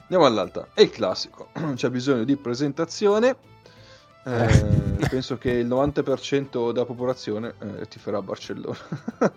[0.02, 0.68] Andiamo all'altra.
[0.74, 3.36] È il classico, non c'è bisogno di presentazione
[4.26, 8.78] eh, penso che il 90% della popolazione eh, ti farà Barcellona.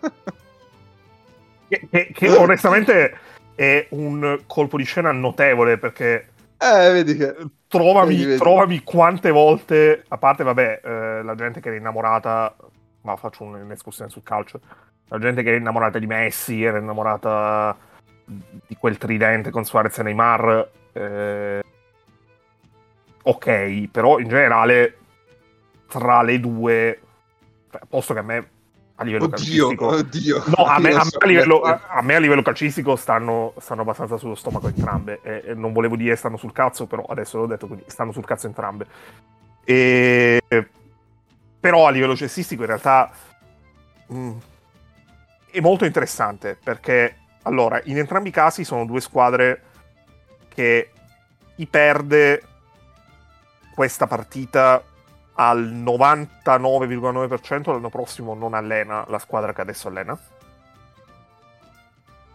[1.69, 3.19] che, che, che, onestamente
[3.55, 6.29] è un colpo di scena notevole perché
[6.59, 7.35] eh, vedi che...
[7.69, 8.39] trovami, vedi, vedi.
[8.39, 12.57] trovami quante volte, a parte vabbè, eh, la gente che era innamorata,
[13.03, 14.61] ma faccio un'escursione sul calcio,
[15.09, 17.77] la gente che era innamorata di Messi, era innamorata
[18.25, 20.71] di quel tridente con Suarez e Neymar.
[20.93, 21.63] Eh,
[23.29, 24.97] ok, però in generale
[25.89, 27.01] tra le due,
[27.71, 28.49] cioè, posto che a me
[28.97, 30.43] a livello oddio, calcistico, oddio.
[30.57, 34.17] No, a me, a, me a, livello, a me, a livello, calcistico stanno, stanno abbastanza
[34.17, 35.21] sullo stomaco entrambe.
[35.23, 38.25] E, e, non volevo dire stanno sul cazzo, però adesso l'ho detto, quindi stanno sul
[38.25, 38.87] cazzo entrambe.
[39.65, 40.41] E...
[41.61, 43.11] Però a livello cestistico in realtà
[44.07, 44.37] mh, mm,
[45.51, 49.63] è molto interessante perché allora in entrambi i casi sono due squadre
[50.49, 50.91] che
[51.57, 52.43] chi perde
[53.77, 54.83] questa partita
[55.35, 60.19] al 99,9% l'anno prossimo non allena la squadra che adesso allena.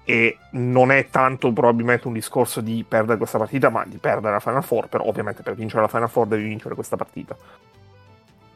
[0.04, 4.40] E non è tanto probabilmente un discorso di perdere questa partita, ma di perdere la
[4.40, 4.88] Final Four.
[4.88, 7.36] Però, ovviamente, per vincere la Final Four devi vincere questa partita.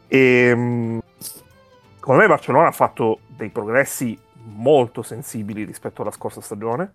[0.07, 6.93] E ehm, secondo me, Barcellona ha fatto dei progressi molto sensibili rispetto alla scorsa stagione.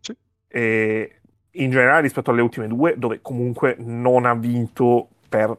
[0.00, 0.16] Sì.
[0.48, 1.20] E
[1.56, 5.56] in generale rispetto alle ultime due, dove comunque non ha vinto per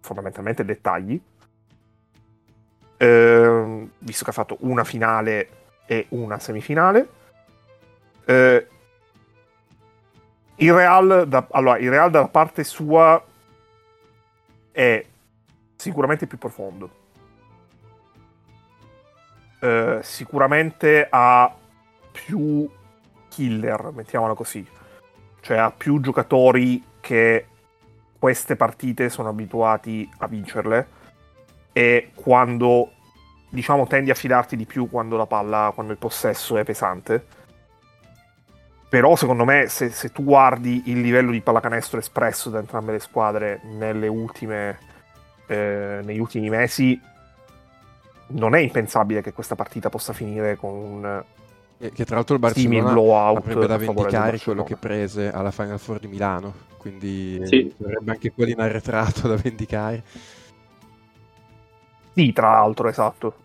[0.00, 1.20] fondamentalmente dettagli.
[2.96, 5.48] Eh, visto che ha fatto una finale
[5.86, 7.08] e una semifinale.
[8.24, 8.66] Eh,
[10.56, 13.22] il, Real da, allora, il Real dalla parte sua
[14.70, 15.04] è
[15.76, 17.02] sicuramente più profondo.
[19.60, 21.52] Eh, sicuramente ha
[22.12, 22.68] più
[23.28, 24.64] killer, mettiamola così.
[25.44, 27.46] Cioè ha più giocatori che
[28.18, 30.88] queste partite sono abituati a vincerle
[31.70, 32.92] e quando
[33.50, 37.26] diciamo tendi a fidarti di più quando la palla, quando il possesso è pesante.
[38.88, 43.00] Però secondo me se, se tu guardi il livello di pallacanestro espresso da entrambe le
[43.00, 43.60] squadre
[44.08, 44.78] ultime,
[45.46, 46.98] eh, negli ultimi mesi,
[48.28, 51.24] non è impensabile che questa partita possa finire con un
[51.78, 52.92] che tra l'altro il Barcellona
[53.28, 57.72] avrebbe da vendicare quello che prese alla Final Four di Milano, quindi sì.
[57.82, 60.02] avrebbe anche quelli in arretrato da vendicare.
[62.14, 63.42] Sì, tra l'altro, esatto.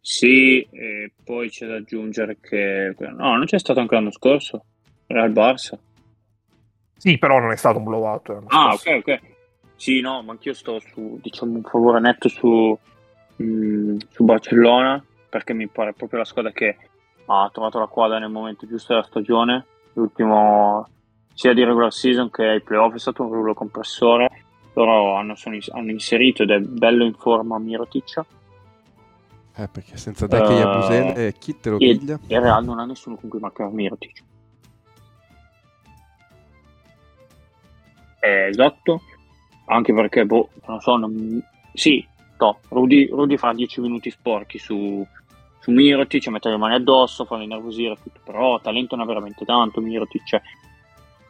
[0.00, 2.94] Sì, e poi c'è da aggiungere che...
[2.98, 4.64] No, non c'è stato anche l'anno scorso,
[5.06, 5.78] era il Barça.
[6.96, 8.28] Sì, però non è stato un blowout.
[8.48, 8.90] Ah, scorso.
[8.90, 9.20] ok, ok.
[9.76, 12.76] Sì, no, ma anch'io sto su, diciamo, un favore netto su,
[13.36, 15.02] mh, mm, su Barcellona
[15.34, 16.76] perché mi pare proprio la squadra che
[17.26, 19.66] ha trovato la quadra nel momento giusto della stagione.
[19.94, 20.86] L'ultimo
[21.32, 24.30] sia di regular season che ai playoff è stato un rullo compressore.
[24.74, 28.22] Loro hanno, sono, hanno inserito ed è bello in forma Mirotic.
[29.56, 32.20] Eh, perché senza Deck e Yabusele uh, chi te lo e, piglia?
[32.28, 34.22] E Real non ha nessuno con cui marcare Mirotic.
[38.20, 39.00] Eh, esatto,
[39.66, 41.42] anche perché, boh, non so, non...
[41.72, 42.06] sì,
[42.38, 45.06] no, Rudy, Rudy fa 10 minuti sporchi su,
[45.64, 49.80] su Mirotic, mette le mani addosso, fa innervosire tutto, però talento ne ha veramente tanto
[49.80, 50.22] Mirotic.
[50.22, 50.42] Cioè,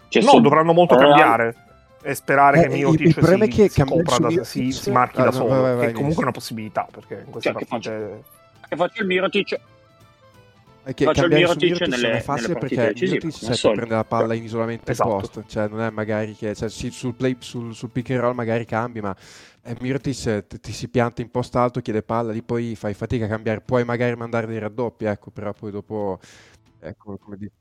[0.08, 1.10] cioè no, dovranno molto Real...
[1.10, 1.56] cambiare
[2.02, 5.20] e sperare eh, che Mirotic il problema si, è che si, da, si, si marchi
[5.20, 7.64] ah, da solo, vai, vai, vai, che comunque è una possibilità, perché in queste cioè,
[7.64, 7.88] partite...
[7.88, 9.60] Che faccio, che faccio il Mirotic...
[10.92, 14.42] Che faccio il Mirotic, nelle, è facile perché Mirotic sai, cioè, prende la palla in
[14.42, 15.08] isolamento esatto.
[15.10, 18.34] post, cioè non è magari che cioè, sì, sul, play, sul, sul pick and roll
[18.34, 19.16] magari cambi, ma
[19.66, 23.28] E Mirotic ti, si pianta in posto alto, chiede palla, lì poi fai fatica a
[23.28, 26.18] cambiare, puoi magari mandare dei raddoppi, ecco, però poi dopo,
[26.80, 27.52] ecco, come dici.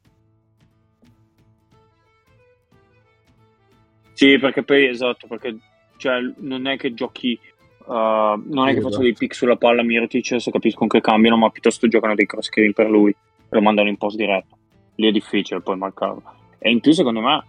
[4.12, 5.58] Sì, perché poi, esatto, perché
[5.95, 7.39] cioè, non è che giochi,
[7.86, 11.51] uh, non è che faccio dei pick sulla palla Mirotic, se capiscono che cambiano, ma
[11.51, 13.16] piuttosto giocano dei cross screen per lui,
[13.47, 14.58] lo mandano in post diretto.
[14.95, 16.22] Lì è difficile poi marcarlo.
[16.60, 17.45] E in più, secondo me,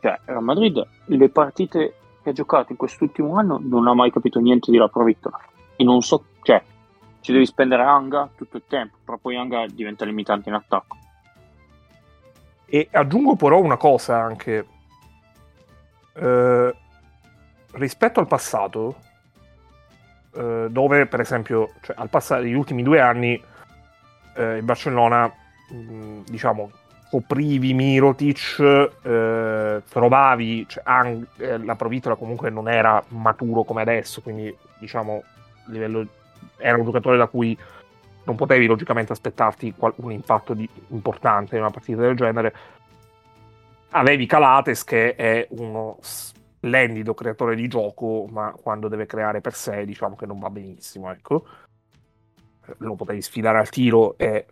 [0.00, 4.40] cioè, Real Madrid, le partite che ha giocato in quest'ultimo anno non ha mai capito
[4.40, 5.38] niente di la Provittola.
[5.76, 6.62] E non so, cioè,
[7.20, 10.96] ci devi spendere Anga tutto il tempo, però poi Anga diventa limitante in attacco.
[12.66, 14.66] E aggiungo però una cosa anche.
[16.14, 16.74] Eh,
[17.72, 18.96] rispetto al passato,
[20.34, 23.42] eh, dove per esempio, cioè, al passato, negli ultimi due anni,
[24.36, 25.32] eh, il Barcellona,
[25.70, 26.70] mh, diciamo,
[27.10, 28.60] coprivi Mirotic,
[29.02, 35.24] eh, trovavi, cioè, an- eh, la Provitola comunque non era maturo come adesso, quindi diciamo
[35.66, 36.06] livello,
[36.56, 37.56] era un giocatore da cui
[38.24, 42.54] non potevi logicamente aspettarti qual- un impatto di- importante in una partita del genere.
[43.90, 49.84] Avevi Calates che è uno splendido creatore di gioco, ma quando deve creare per sé
[49.84, 51.44] diciamo che non va benissimo, ecco.
[52.78, 54.46] Lo potevi sfidare al tiro e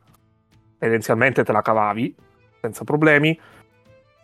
[0.76, 2.26] tendenzialmente te la cavavi
[2.60, 3.38] senza problemi.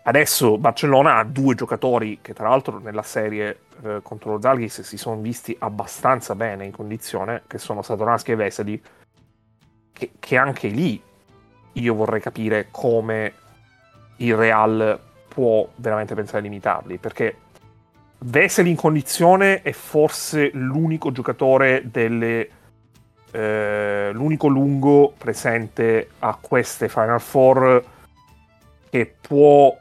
[0.06, 4.98] Adesso Barcellona ha due giocatori che tra l'altro nella serie eh, contro lo Zalgis si
[4.98, 8.82] sono visti abbastanza bene in condizione, che sono Satoransky e Veseli,
[9.92, 11.00] che, che anche lì
[11.72, 13.32] io vorrei capire come
[14.16, 17.36] il Real può veramente pensare di limitarli, perché
[18.18, 22.48] Veseli in condizione è forse l'unico giocatore delle...
[23.30, 27.84] Eh, l'unico lungo presente a queste Final Four
[28.94, 29.76] che può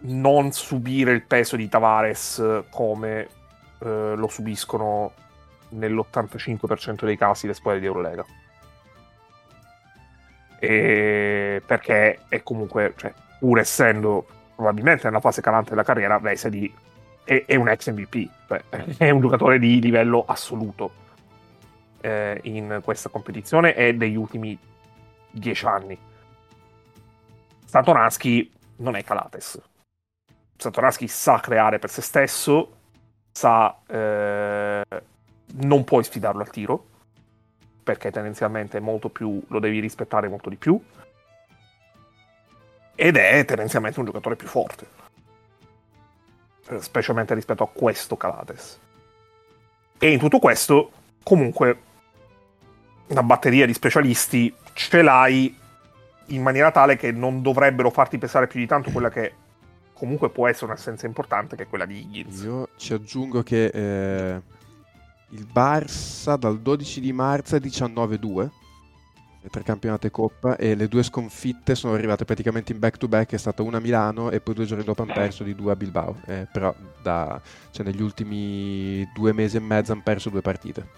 [0.00, 3.26] non subire il peso di Tavares come
[3.78, 5.14] eh, lo subiscono
[5.70, 8.22] nell'85% dei casi le squadre di Eurolega.
[10.58, 16.70] E perché è comunque, cioè, pur essendo probabilmente nella fase calante della carriera, Vesely
[17.24, 18.62] è, è un ex MVP, cioè,
[18.98, 20.90] è un giocatore di livello assoluto
[22.02, 24.58] eh, in questa competizione e degli ultimi
[25.30, 25.98] dieci anni.
[27.68, 29.60] Satoransky non è Calates.
[30.56, 32.76] Satoransky sa creare per se stesso,
[33.30, 33.76] sa...
[33.86, 34.82] Eh,
[35.50, 36.86] non puoi sfidarlo al tiro,
[37.82, 40.80] perché tendenzialmente molto più, lo devi rispettare molto di più,
[42.94, 44.86] ed è tendenzialmente un giocatore più forte,
[46.80, 48.80] specialmente rispetto a questo Calates.
[49.98, 50.90] E in tutto questo,
[51.22, 51.82] comunque,
[53.08, 55.56] una batteria di specialisti ce l'hai
[56.28, 59.32] in maniera tale che non dovrebbero farti pesare più di tanto quella che
[59.92, 62.42] comunque può essere un'assenza importante, che è quella di Higgins.
[62.42, 64.42] Io ci aggiungo che eh,
[65.30, 68.48] il Barça dal 12 di marzo è 19-2
[69.50, 73.38] tre campionate coppa e le due sconfitte sono arrivate praticamente in back to back è
[73.38, 76.20] stata una a Milano e poi due giorni dopo hanno perso di due a Bilbao
[76.26, 80.88] eh, però da, cioè, negli ultimi due mesi e mezzo hanno perso due partite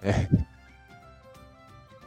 [0.00, 0.28] eh.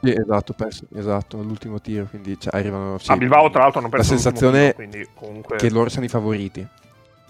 [0.04, 2.97] Sì, esatto, perso, esatto, l'ultimo tiro, quindi cioè, arrivano...
[2.97, 5.58] Sì, a Bilbao tra l'altro hanno perso La sensazione tiro, comunque...
[5.58, 6.68] che loro siano i favoriti.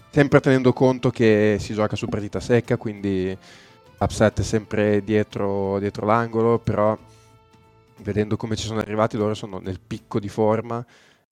[0.09, 3.37] Sempre tenendo conto che si gioca su partita secca, quindi
[3.99, 6.97] upset è sempre dietro, dietro l'angolo, però
[7.97, 10.83] vedendo come ci sono arrivati loro sono nel picco di forma,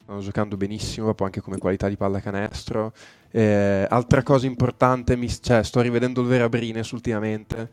[0.03, 2.91] stanno giocando benissimo, proprio anche come qualità di pallacanestro.
[3.31, 7.69] Eh, altra cosa importante, mi, cioè, sto rivedendo il Vera Brines ultimamente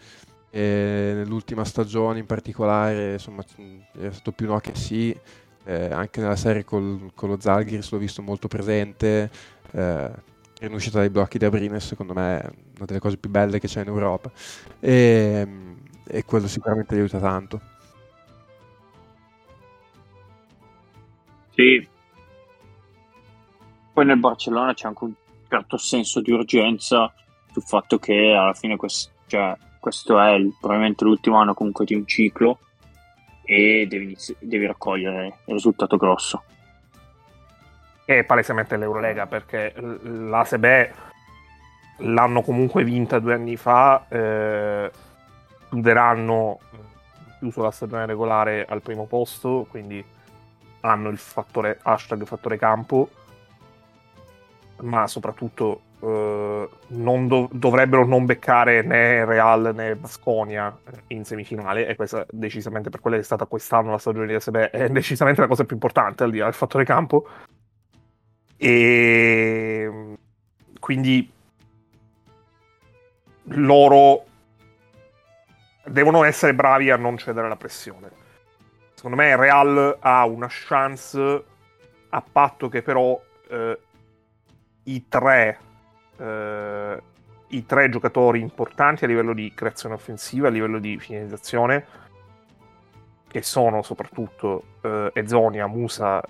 [0.51, 3.45] e nell'ultima stagione in particolare insomma
[3.99, 5.17] è stato più no che sì.
[5.65, 9.31] Eh, anche nella serie col, con lo Zalgiris l'ho visto molto presente.
[9.73, 10.11] Eh,
[10.61, 13.67] in uscita dai blocchi di Abrines secondo me è una delle cose più belle che
[13.67, 14.31] c'è in Europa.
[14.81, 15.47] E,
[16.07, 17.61] e quello sicuramente gli aiuta tanto.
[21.57, 21.89] Sì.
[23.93, 25.13] Poi nel Barcellona c'è anche un
[25.49, 27.13] certo senso di urgenza
[27.51, 29.57] sul fatto che alla fine quest- cioè,
[29.87, 32.59] questo è il, probabilmente l'ultimo anno comunque di un ciclo
[33.45, 36.43] e devi, inizi- devi raccogliere il risultato grosso.
[38.05, 40.65] È palesemente l'Eurolega perché l'ASB
[41.99, 44.91] l'hanno comunque vinta due anni fa, eh,
[45.69, 46.59] chiuderanno
[47.39, 50.05] chiuso la stagione regolare al primo posto, quindi
[50.81, 53.09] hanno il fattore hashtag fattore campo,
[54.81, 60.77] ma soprattutto Uh, non dov- dovrebbero non beccare né Real né Basconia
[61.09, 64.57] in semifinale e questa decisamente per quella che è stata quest'anno la stagione di SB
[64.57, 67.27] è decisamente la cosa più importante al di là del fattore campo
[68.59, 70.17] e
[70.79, 71.33] quindi
[73.51, 74.25] loro
[75.85, 78.11] devono essere bravi a non cedere alla pressione.
[78.95, 81.45] Secondo me Real ha una chance
[82.09, 83.79] a patto che però eh,
[84.85, 85.59] i tre
[86.19, 87.03] eh,
[87.49, 91.85] i tre giocatori importanti a livello di creazione offensiva, a livello di finalizzazione,
[93.29, 96.23] che sono soprattutto eh, Ezonia, Musa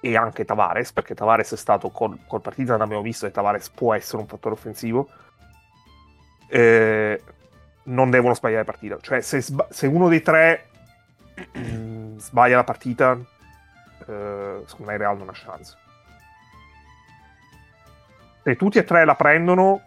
[0.00, 3.94] e anche Tavares, perché Tavares è stato col, col Partizan, abbiamo visto che Tavares può
[3.94, 5.08] essere un fattore offensivo,
[6.48, 7.22] eh,
[7.84, 8.98] non devono sbagliare la partita.
[9.00, 10.68] Cioè, se, sba- se uno dei tre
[12.16, 13.18] sbaglia la partita,
[14.06, 15.76] eh, secondo me Real non ha chance.
[18.42, 19.80] Se tutti e tre la prendono,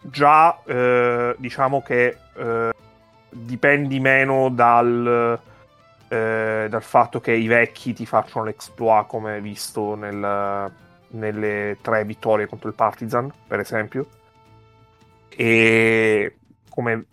[0.00, 2.72] già eh, diciamo che eh,
[3.28, 5.38] dipendi meno dal,
[6.08, 10.72] eh, dal, fatto che i vecchi ti facciano l'exploit come visto nel,
[11.08, 14.06] nelle tre vittorie contro il Partizan, per esempio.
[15.28, 16.36] E
[16.70, 17.06] come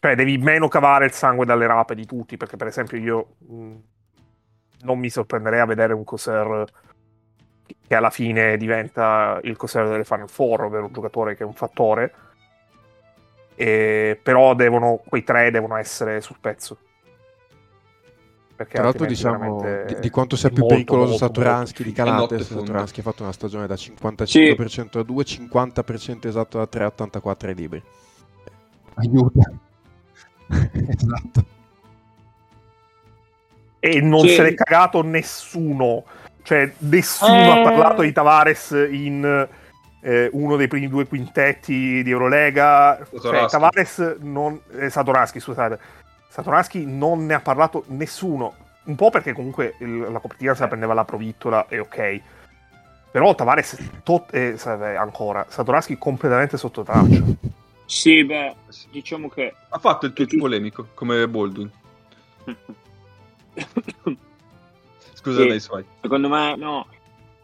[0.00, 3.74] cioè devi meno cavare il sangue dalle rape di tutti, perché per esempio io mh,
[4.82, 6.64] non mi sorprenderei a vedere un Coser
[7.88, 11.54] che alla fine diventa il Coser delle Final Four, ovvero un giocatore che è un
[11.54, 12.12] fattore,
[13.54, 16.76] e, però devono, quei tre devono essere sul pezzo.
[18.54, 22.40] Perché Tra l'altro diciamo di, di, quanto sia più molto, pericoloso molto, Saturansky di Calate,
[22.40, 24.98] Saturansky ha fatto una stagione da 55% sì.
[24.98, 27.82] a 2, 50% esatto da 3, 84 ai libri.
[28.94, 29.52] Aiuta.
[30.72, 31.44] esatto.
[33.78, 34.34] E non sì.
[34.34, 36.04] se l'è cagato nessuno.
[36.48, 37.50] Cioè, nessuno eh...
[37.50, 39.46] ha parlato di Tavares in
[40.00, 43.06] eh, uno dei primi due quintetti di Eurolega.
[43.20, 44.58] Cioè, Tavares non...
[44.72, 45.78] Eh, Satoransky, scusate.
[46.30, 48.54] Satoransky non ne ha parlato nessuno.
[48.84, 52.20] Un po' perché comunque il, la copertina se la prendeva la provittola e ok.
[53.10, 54.56] Però Tavares tot, eh,
[54.96, 57.24] ancora Satoransky completamente sotto traccia.
[57.84, 58.54] Sì, beh,
[58.90, 59.54] diciamo che...
[59.68, 61.70] Ha fatto il tweet polemico, come Baldwin.
[65.32, 65.84] Scusa, dai suoi.
[66.00, 66.86] Secondo me, no,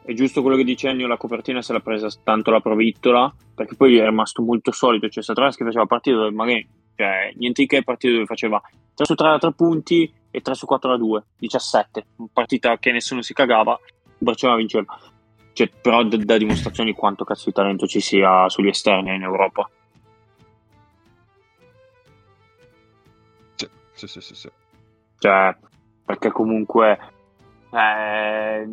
[0.04, 3.74] è giusto quello che dice Ennio, la copertina se l'ha presa tanto la provittola, perché
[3.74, 7.82] poi è rimasto molto solito, cioè Satras che faceva partite dove magari, cioè, niente che
[7.82, 8.60] partite dove faceva
[8.94, 12.92] 3 su 3 da 3 punti e 3 su 4 da 2, 17, partita che
[12.92, 13.78] nessuno si cagava,
[14.18, 14.98] Barcellona vinceva.
[15.54, 19.22] Cioè, però da, da dimostrazione di quanto cazzo di talento ci sia sugli esterni in
[19.22, 19.70] Europa.
[23.54, 23.68] Sì,
[24.06, 24.50] sì, sì, sì.
[25.18, 25.56] Cioè,
[26.04, 26.98] perché comunque
[27.74, 28.68] eh,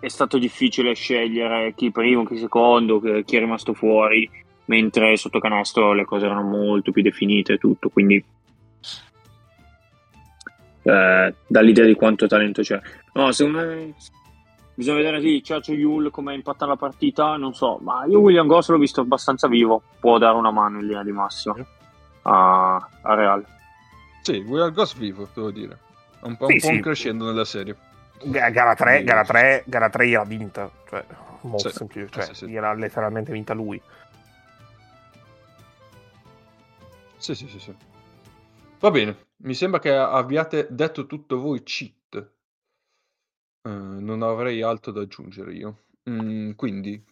[0.00, 4.28] è stato difficile scegliere chi primo, chi secondo, chi è rimasto fuori,
[4.66, 8.24] mentre sotto canestro le cose erano molto più definite e tutto, quindi
[10.82, 12.80] eh, dall'idea di quanto talento c'è.
[13.12, 13.94] No, secondo me
[14.74, 18.70] bisogna vedere lì Ciaccio Yul come impatta la partita, non so, ma io William Goss
[18.70, 21.56] l'ho visto abbastanza vivo, può dare una mano in linea di massimo
[22.22, 23.44] a, a Real.
[24.22, 25.88] Sì, Will Ghost vivo, devo dire.
[26.22, 26.80] Un po', sì, un po sì.
[26.80, 27.76] crescendo nella serie.
[28.22, 31.04] Gara 3, gara 3, gara 3 gliel'ha vinta, cioè
[31.42, 31.76] molto sì.
[31.76, 33.80] semplice, cioè, sì, gliel'ha letteralmente vinta lui.
[37.16, 37.74] Sì, sì, sì, sì.
[38.78, 42.30] Va bene, mi sembra che abbiate detto tutto voi cheat.
[43.62, 45.82] Uh, non avrei altro da aggiungere io.
[46.08, 47.02] Mm, quindi...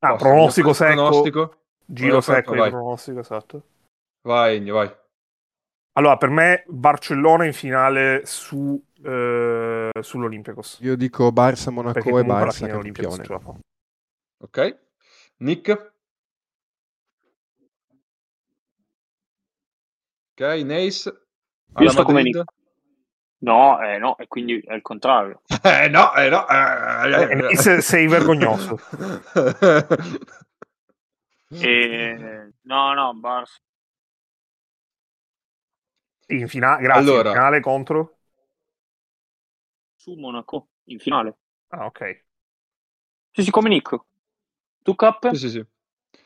[0.00, 0.94] Ah, pronostico secco.
[0.94, 1.56] Pronostico.
[1.84, 3.62] Giro secco di pronostico, esatto.
[4.22, 4.94] Vai, vai.
[5.92, 10.78] Allora, per me Barcellona in finale su, eh, sull'Olympiacos.
[10.82, 13.24] Io dico Barça, Monaco e Barça campione.
[14.38, 14.78] Ok.
[15.38, 15.92] Nick?
[20.32, 21.26] Ok, Nace?
[21.78, 22.44] Io sto come Nick.
[23.42, 25.42] No, eh, no, e quindi è il contrario.
[25.62, 26.46] Eh, no, eh, no.
[26.46, 28.78] Eh, eh, sei, sei vergognoso.
[31.50, 32.52] e...
[32.62, 33.58] No, no, Barça.
[36.30, 37.02] In finale, grazie.
[37.02, 38.18] Allora, in finale contro?
[39.96, 41.36] Su Monaco, in finale.
[41.68, 42.24] Ah, ok.
[43.32, 43.98] Sì, sì, come Nick.
[44.82, 45.30] Tu cap?
[45.30, 45.66] Sì, sì, sì.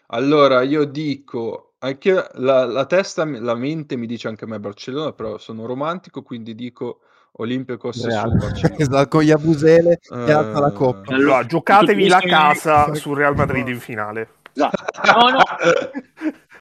[0.09, 5.12] Allora, io dico, anche la, la, testa, la mente mi dice anche a me Barcellona,
[5.12, 7.00] però sono romantico, quindi dico
[7.32, 8.30] Olympiacos Real.
[8.78, 11.14] esatto, con Iabusele uh, e alza la coppa.
[11.14, 14.28] Allora, giocatevi la casa sul Real Madrid in finale.
[14.52, 14.84] Esatto.
[15.18, 15.42] No, no.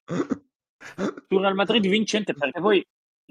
[1.28, 2.86] sul Real Madrid vincente perché poi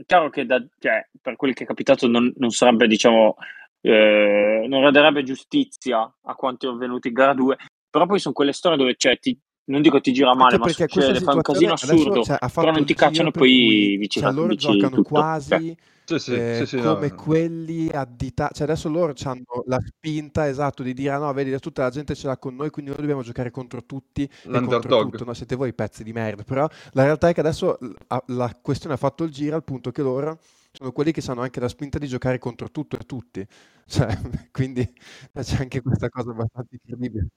[0.06, 3.36] chiaro che da, cioè, per quel che è capitato non, non sarebbe, diciamo,
[3.80, 7.56] eh, non renderebbe giustizia a quanto è avvenuto in gara 2,
[7.90, 11.20] però poi sono quelle storie dove cioè, ti, non dico ti gira male, ma succede,
[11.20, 14.32] fa un casino assurdo, adesso, cioè, però non ti cacciano e poi cui, dici, cioè,
[14.32, 15.02] loro giocano tutto.
[15.02, 15.76] Cioè, quasi
[16.18, 17.14] Sì, sì, eh, sì, sì, come no.
[17.14, 21.82] quelli additati, cioè adesso loro hanno la spinta esatto di dire ah no vedi tutta
[21.82, 25.24] la gente ce l'ha con noi quindi noi dobbiamo giocare contro tutti e contro tutto,
[25.24, 28.58] no siete voi pezzi di merda, però la realtà è che adesso l- ha- la
[28.60, 30.38] questione ha fatto il giro al punto che loro
[30.72, 33.46] sono quelli che hanno anche la spinta di giocare contro tutto e tutti,
[33.86, 34.18] cioè
[34.50, 34.90] quindi
[35.34, 37.28] c'è anche questa cosa abbastanza incredibile.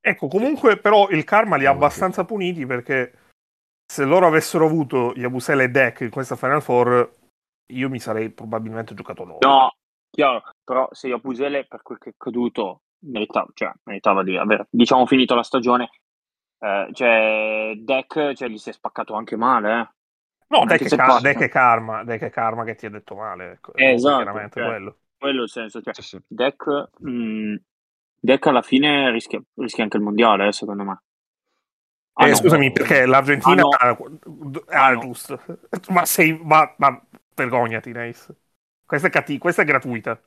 [0.00, 3.12] Ecco, comunque però il karma li ha abbastanza puniti perché
[3.86, 7.14] se loro avessero avuto Yabusele e Deck in questa Final Four,
[7.72, 9.38] io mi sarei probabilmente giocato loro.
[9.46, 9.74] No,
[10.10, 15.06] chiaro, però se Iapusele per quel che è accaduto meritava, cioè, meritava di aver, diciamo,
[15.06, 15.88] finito la stagione.
[16.58, 19.88] Eh, cioè, Deck cioè, gli si è spaccato anche male, eh.
[20.48, 21.20] No, Anche Deck è, passa.
[21.20, 23.52] Deck è karma, Deck è karma che ti ha detto male.
[23.52, 24.68] Ecco, Eh, esatto, chiaramente cioè.
[24.68, 24.96] quello.
[25.18, 26.20] Quello è il senso, cioè, Sì, sì.
[26.26, 27.54] Deck, mh,
[28.20, 31.02] Deck alla fine rischia, rischia anche il mondiale, eh, secondo me.
[32.18, 32.34] Ah, Eh, no.
[32.34, 33.62] scusami, perché l'Argentina...
[33.62, 33.96] Ah,
[34.72, 35.00] Ah, Ah, no.
[35.00, 35.40] giusto.
[35.90, 36.38] Ma sei...
[36.42, 37.00] Ma, ma
[37.34, 38.34] vergognati, Nice.
[38.84, 40.20] Questa è, catti- questa è gratuita.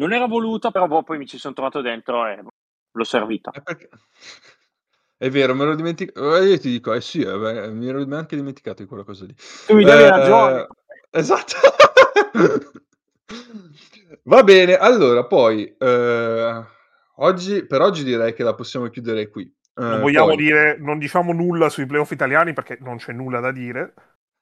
[0.00, 2.42] Non era voluta, però boh, poi mi ci sono trovato dentro e
[2.92, 3.50] l'ho servita.
[3.50, 3.88] È, perché-
[5.16, 6.36] è vero, me l'ho dimenticato.
[6.42, 9.34] Io ti dico, eh sì, eh, beh, mi ero anche dimenticato di quella cosa lì.
[9.66, 10.66] Tu mi davi Eh, ragione.
[11.10, 11.54] Esatto.
[14.24, 16.64] Va bene, allora poi eh,
[17.16, 19.52] oggi, per oggi direi che la possiamo chiudere qui.
[19.84, 20.76] Non Eh, vogliamo poi, dire...
[20.78, 23.94] Non diciamo nulla sui playoff italiani perché non c'è nulla da dire.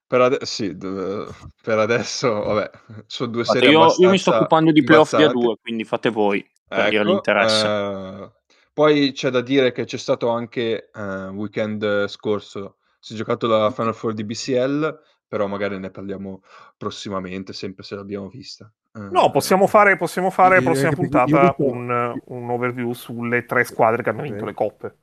[0.06, 1.28] per, ade- sì, d-
[1.62, 2.70] per adesso, vabbè,
[3.06, 5.24] sono due serie io, io mi sto occupando di playoff di imbarazzanti.
[5.24, 7.76] A2, quindi fate voi per dire Ecco, l'interesse.
[8.24, 8.32] eh,
[8.72, 13.70] poi c'è da dire che c'è stato anche eh, weekend scorso, si è giocato la
[13.70, 16.42] Final Four di BCL, però magari ne parliamo
[16.76, 18.72] prossimamente, sempre se l'abbiamo vista.
[18.92, 24.10] Eh, No, possiamo fare, possiamo fare prossima puntata un, un overview sulle tre squadre che
[24.10, 24.96] hanno vinto le coppe.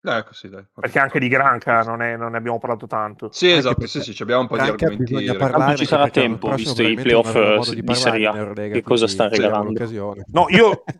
[0.00, 0.60] Ecco, sì, dai.
[0.60, 0.80] ok.
[0.80, 3.30] Perché anche di Granca non, è- non ne abbiamo parlato tanto.
[3.32, 5.36] Sì, esatto, perché sì, sì, ci abbiamo un po' di argomenti.
[5.36, 8.36] parlarne ci sarà tempo, visto i playoff, eh, di parlarne Serie A.
[8.36, 9.86] Eurolega, Che cosa sta regalando?
[10.28, 10.84] No, io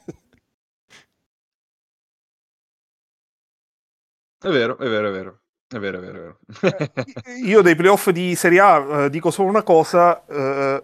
[4.41, 5.41] È vero, è vero, è vero.
[5.67, 6.39] È vero, è vero, è vero.
[7.45, 10.25] Io dei playoff di Serie A eh, dico solo una cosa.
[10.27, 10.83] eh,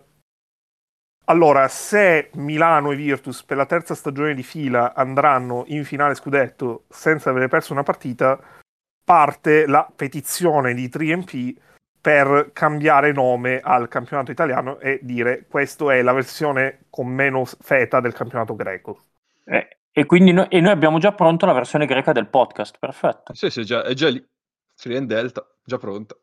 [1.26, 6.84] allora, se Milano e Virtus per la terza stagione di fila andranno in finale scudetto
[6.88, 8.38] senza aver perso una partita,
[9.02, 11.54] parte la petizione di 3MP
[11.98, 18.00] per cambiare nome al campionato italiano e dire questa è la versione con meno feta
[18.00, 19.04] del campionato greco.
[19.44, 23.32] Eh, e quindi noi, e noi abbiamo già pronto la versione greca del podcast, perfetto.
[23.32, 24.22] Sì, sì, già, è già lì.
[24.86, 26.14] In Delta, già pronta.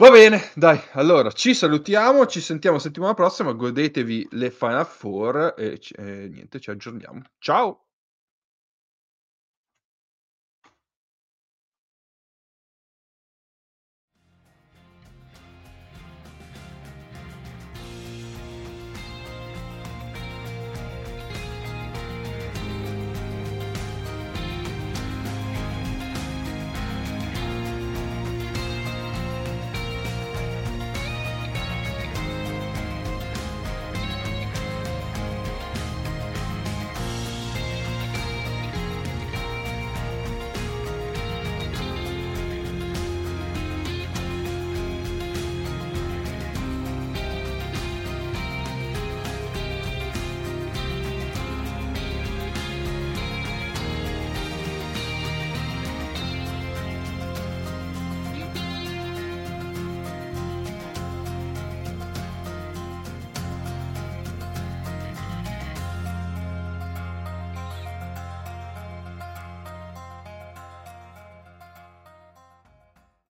[0.00, 5.78] Va bene, dai, allora ci salutiamo, ci sentiamo settimana prossima, godetevi le Final Four e,
[5.96, 7.22] e niente, ci aggiorniamo.
[7.38, 7.87] Ciao!